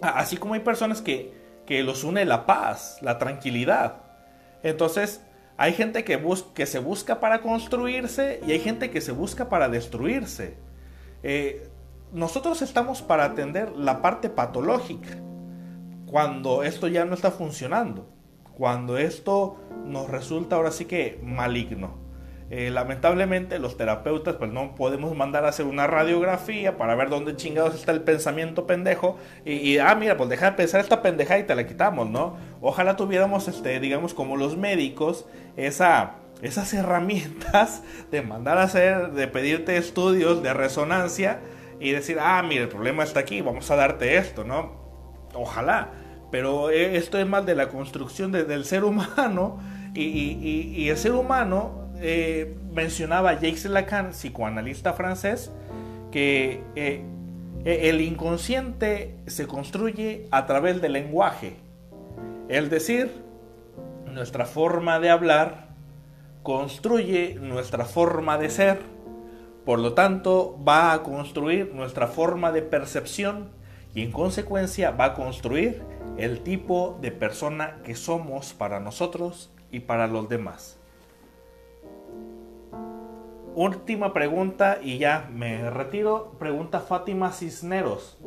[0.00, 1.34] así como hay personas que,
[1.66, 3.96] que los une la paz, la tranquilidad.
[4.62, 5.20] Entonces,
[5.60, 6.18] hay gente que,
[6.64, 10.56] se busca para construirse y hay gente que se busca para destruirse.
[11.22, 11.68] Eh,
[12.14, 15.18] nosotros estamos para atender la parte patológica,
[16.06, 18.08] cuando esto ya no está funcionando,
[18.56, 21.98] cuando esto nos resulta ahora sí que maligno.
[22.52, 27.36] Eh, lamentablemente los terapeutas pues no podemos mandar a hacer una radiografía para ver dónde
[27.36, 31.44] chingados está el pensamiento pendejo y, ah mira pues deja de pensar esta pendeja y
[31.44, 32.36] te la quitamos, ¿no?
[32.60, 35.26] Ojalá tuviéramos este digamos como los médicos
[35.56, 41.38] esa esas herramientas de mandar a hacer, de pedirte estudios de resonancia
[41.78, 44.72] y decir, ah, mira, el problema está aquí, vamos a darte esto, ¿no?
[45.34, 45.90] Ojalá,
[46.32, 49.60] pero eh, esto es más de la construcción del ser humano
[49.94, 55.52] y el ser humano eh, mencionaba Jacques Lacan, psicoanalista francés,
[56.10, 57.04] que eh,
[57.64, 61.56] eh, el inconsciente se construye a través del lenguaje.
[62.48, 63.12] Es decir,
[64.06, 65.68] nuestra forma de hablar
[66.42, 68.78] construye nuestra forma de ser.
[69.64, 73.50] Por lo tanto, va a construir nuestra forma de percepción
[73.94, 75.82] y en consecuencia va a construir
[76.16, 80.79] el tipo de persona que somos para nosotros y para los demás
[83.54, 86.36] última pregunta y ya me retiro.
[86.38, 88.18] Pregunta Fátima Cisneros.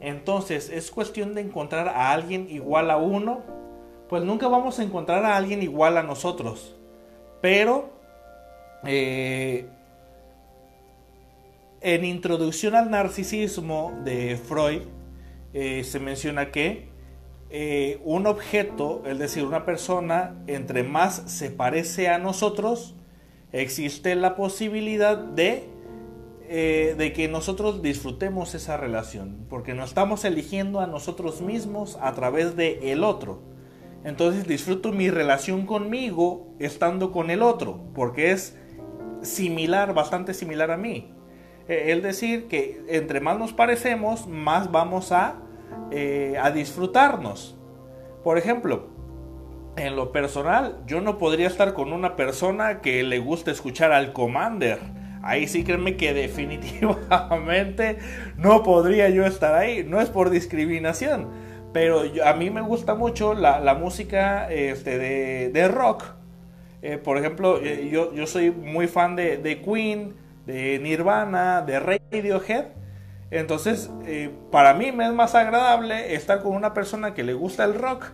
[0.00, 3.40] Entonces, ¿es cuestión de encontrar a alguien igual a uno?
[4.08, 6.76] Pues nunca vamos a encontrar a alguien igual a nosotros.
[7.40, 7.90] Pero,
[8.84, 9.68] eh,
[11.80, 14.82] en Introducción al Narcisismo de Freud,
[15.52, 16.88] eh, se menciona que
[17.52, 22.94] eh, un objeto, es decir, una persona, entre más se parece a nosotros,
[23.52, 25.64] existe la posibilidad de,
[26.48, 32.12] eh, de que nosotros disfrutemos esa relación, porque nos estamos eligiendo a nosotros mismos a
[32.14, 33.42] través de el otro.
[34.04, 38.56] Entonces disfruto mi relación conmigo estando con el otro, porque es
[39.22, 41.12] similar, bastante similar a mí.
[41.68, 45.36] Eh, es decir, que entre más nos parecemos, más vamos a,
[45.90, 47.56] eh, a disfrutarnos.
[48.24, 48.88] Por ejemplo,
[49.80, 54.12] en lo personal, yo no podría estar con una persona que le guste escuchar al
[54.12, 54.78] Commander.
[55.22, 57.98] Ahí sí créeme que definitivamente
[58.36, 59.84] no podría yo estar ahí.
[59.84, 61.28] No es por discriminación.
[61.72, 64.98] Pero a mí me gusta mucho la, música este,
[65.50, 66.04] de, rock.
[66.82, 70.14] Eh, por ejemplo, eh, yo, yo, soy muy fan de, Queen,
[70.46, 72.66] de Nirvana, de Radiohead.
[73.30, 77.64] Entonces, eh, para mí me es más agradable estar con una persona que le gusta
[77.64, 78.10] el rock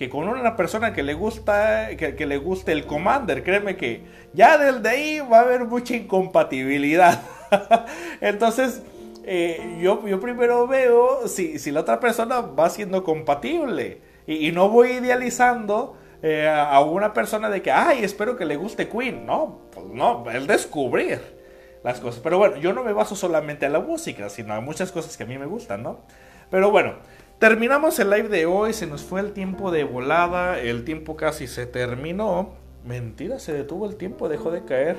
[0.00, 4.00] que con una persona que le gusta, que, le guste el Commander, créeme que
[4.32, 7.20] ya desde ahí va a haber mucha incompatibilidad.
[8.22, 8.80] Entonces,
[9.24, 14.70] eh, yo, yo primero veo si, si, la otra persona va siendo compatible y, no
[14.70, 19.26] voy idealizando eh, a una persona de que, ay, espero que le guste Queen.
[19.26, 21.20] No, pues no, el descubrir
[21.84, 22.22] las cosas.
[22.22, 25.24] Pero bueno, yo no me baso solamente a la música, sino a muchas cosas que
[25.24, 26.00] a mí me gustan, ¿no?
[26.50, 26.94] Pero bueno,
[27.40, 31.46] Terminamos el live de hoy, se nos fue el tiempo de volada, el tiempo casi
[31.46, 32.50] se terminó.
[32.84, 34.96] Mentira, se detuvo el tiempo, dejó de caer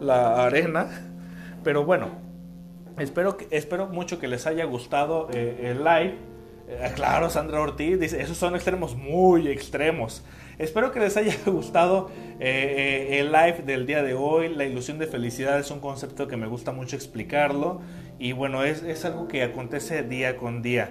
[0.00, 0.88] la arena.
[1.62, 2.08] Pero bueno,
[2.98, 6.16] espero, espero mucho que les haya gustado eh, el live.
[6.68, 10.24] Eh, claro, Sandra Ortiz dice, esos son extremos muy extremos.
[10.58, 12.10] Espero que les haya gustado
[12.40, 14.52] eh, el live del día de hoy.
[14.52, 17.80] La ilusión de felicidad es un concepto que me gusta mucho explicarlo.
[18.18, 20.90] Y bueno, es, es algo que acontece día con día.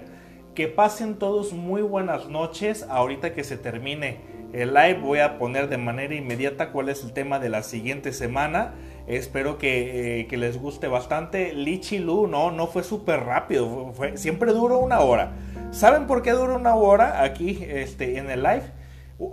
[0.56, 2.86] Que pasen todos muy buenas noches.
[2.88, 4.16] Ahorita que se termine
[4.54, 8.10] el live voy a poner de manera inmediata cuál es el tema de la siguiente
[8.14, 8.72] semana.
[9.06, 11.52] Espero que, que les guste bastante.
[11.52, 13.92] Lichi Lu, no, no fue súper rápido.
[13.92, 15.32] Fue, siempre duró una hora.
[15.72, 18.62] ¿Saben por qué dura una hora aquí este, en el live?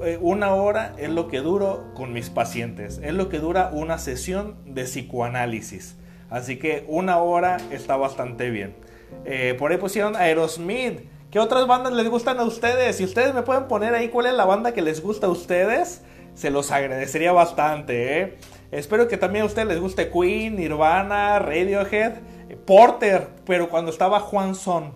[0.03, 3.97] Eh, una hora es lo que duro con mis pacientes, es lo que dura una
[3.97, 5.95] sesión de psicoanálisis.
[6.29, 8.75] Así que una hora está bastante bien.
[9.23, 11.12] Eh, por ahí pusieron Aerosmith.
[11.33, 12.97] ¿Qué otras bandas les gustan a ustedes?
[12.97, 16.03] Si ustedes me pueden poner ahí cuál es la banda que les gusta a ustedes,
[16.35, 18.21] se los agradecería bastante.
[18.21, 18.37] ¿eh?
[18.69, 22.19] Espero que también a ustedes les guste Queen, Nirvana, Radiohead,
[22.67, 24.91] Porter, pero cuando estaba Juan Son.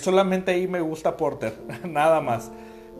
[0.00, 2.50] solamente ahí me gusta Porter, nada más.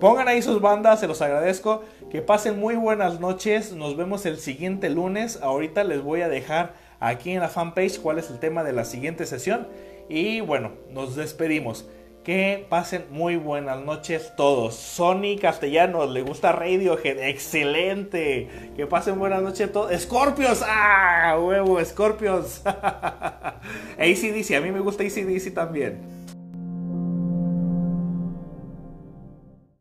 [0.01, 1.83] Pongan ahí sus bandas, se los agradezco.
[2.11, 3.75] Que pasen muy buenas noches.
[3.75, 5.39] Nos vemos el siguiente lunes.
[5.43, 8.87] Ahorita les voy a dejar aquí en la fanpage cuál es el tema de la
[8.87, 9.69] siguiente sesión.
[10.09, 11.87] Y bueno, nos despedimos.
[12.29, 14.74] Que pasen muy buenas noches todos.
[14.74, 18.51] Sony Castellanos, le gusta Radiohead, excelente.
[18.76, 19.99] Que pasen buenas noches todos.
[19.99, 22.61] Scorpios, ah, huevo, Scorpios.
[23.99, 26.18] ACDC, a mí me gusta ACDC también.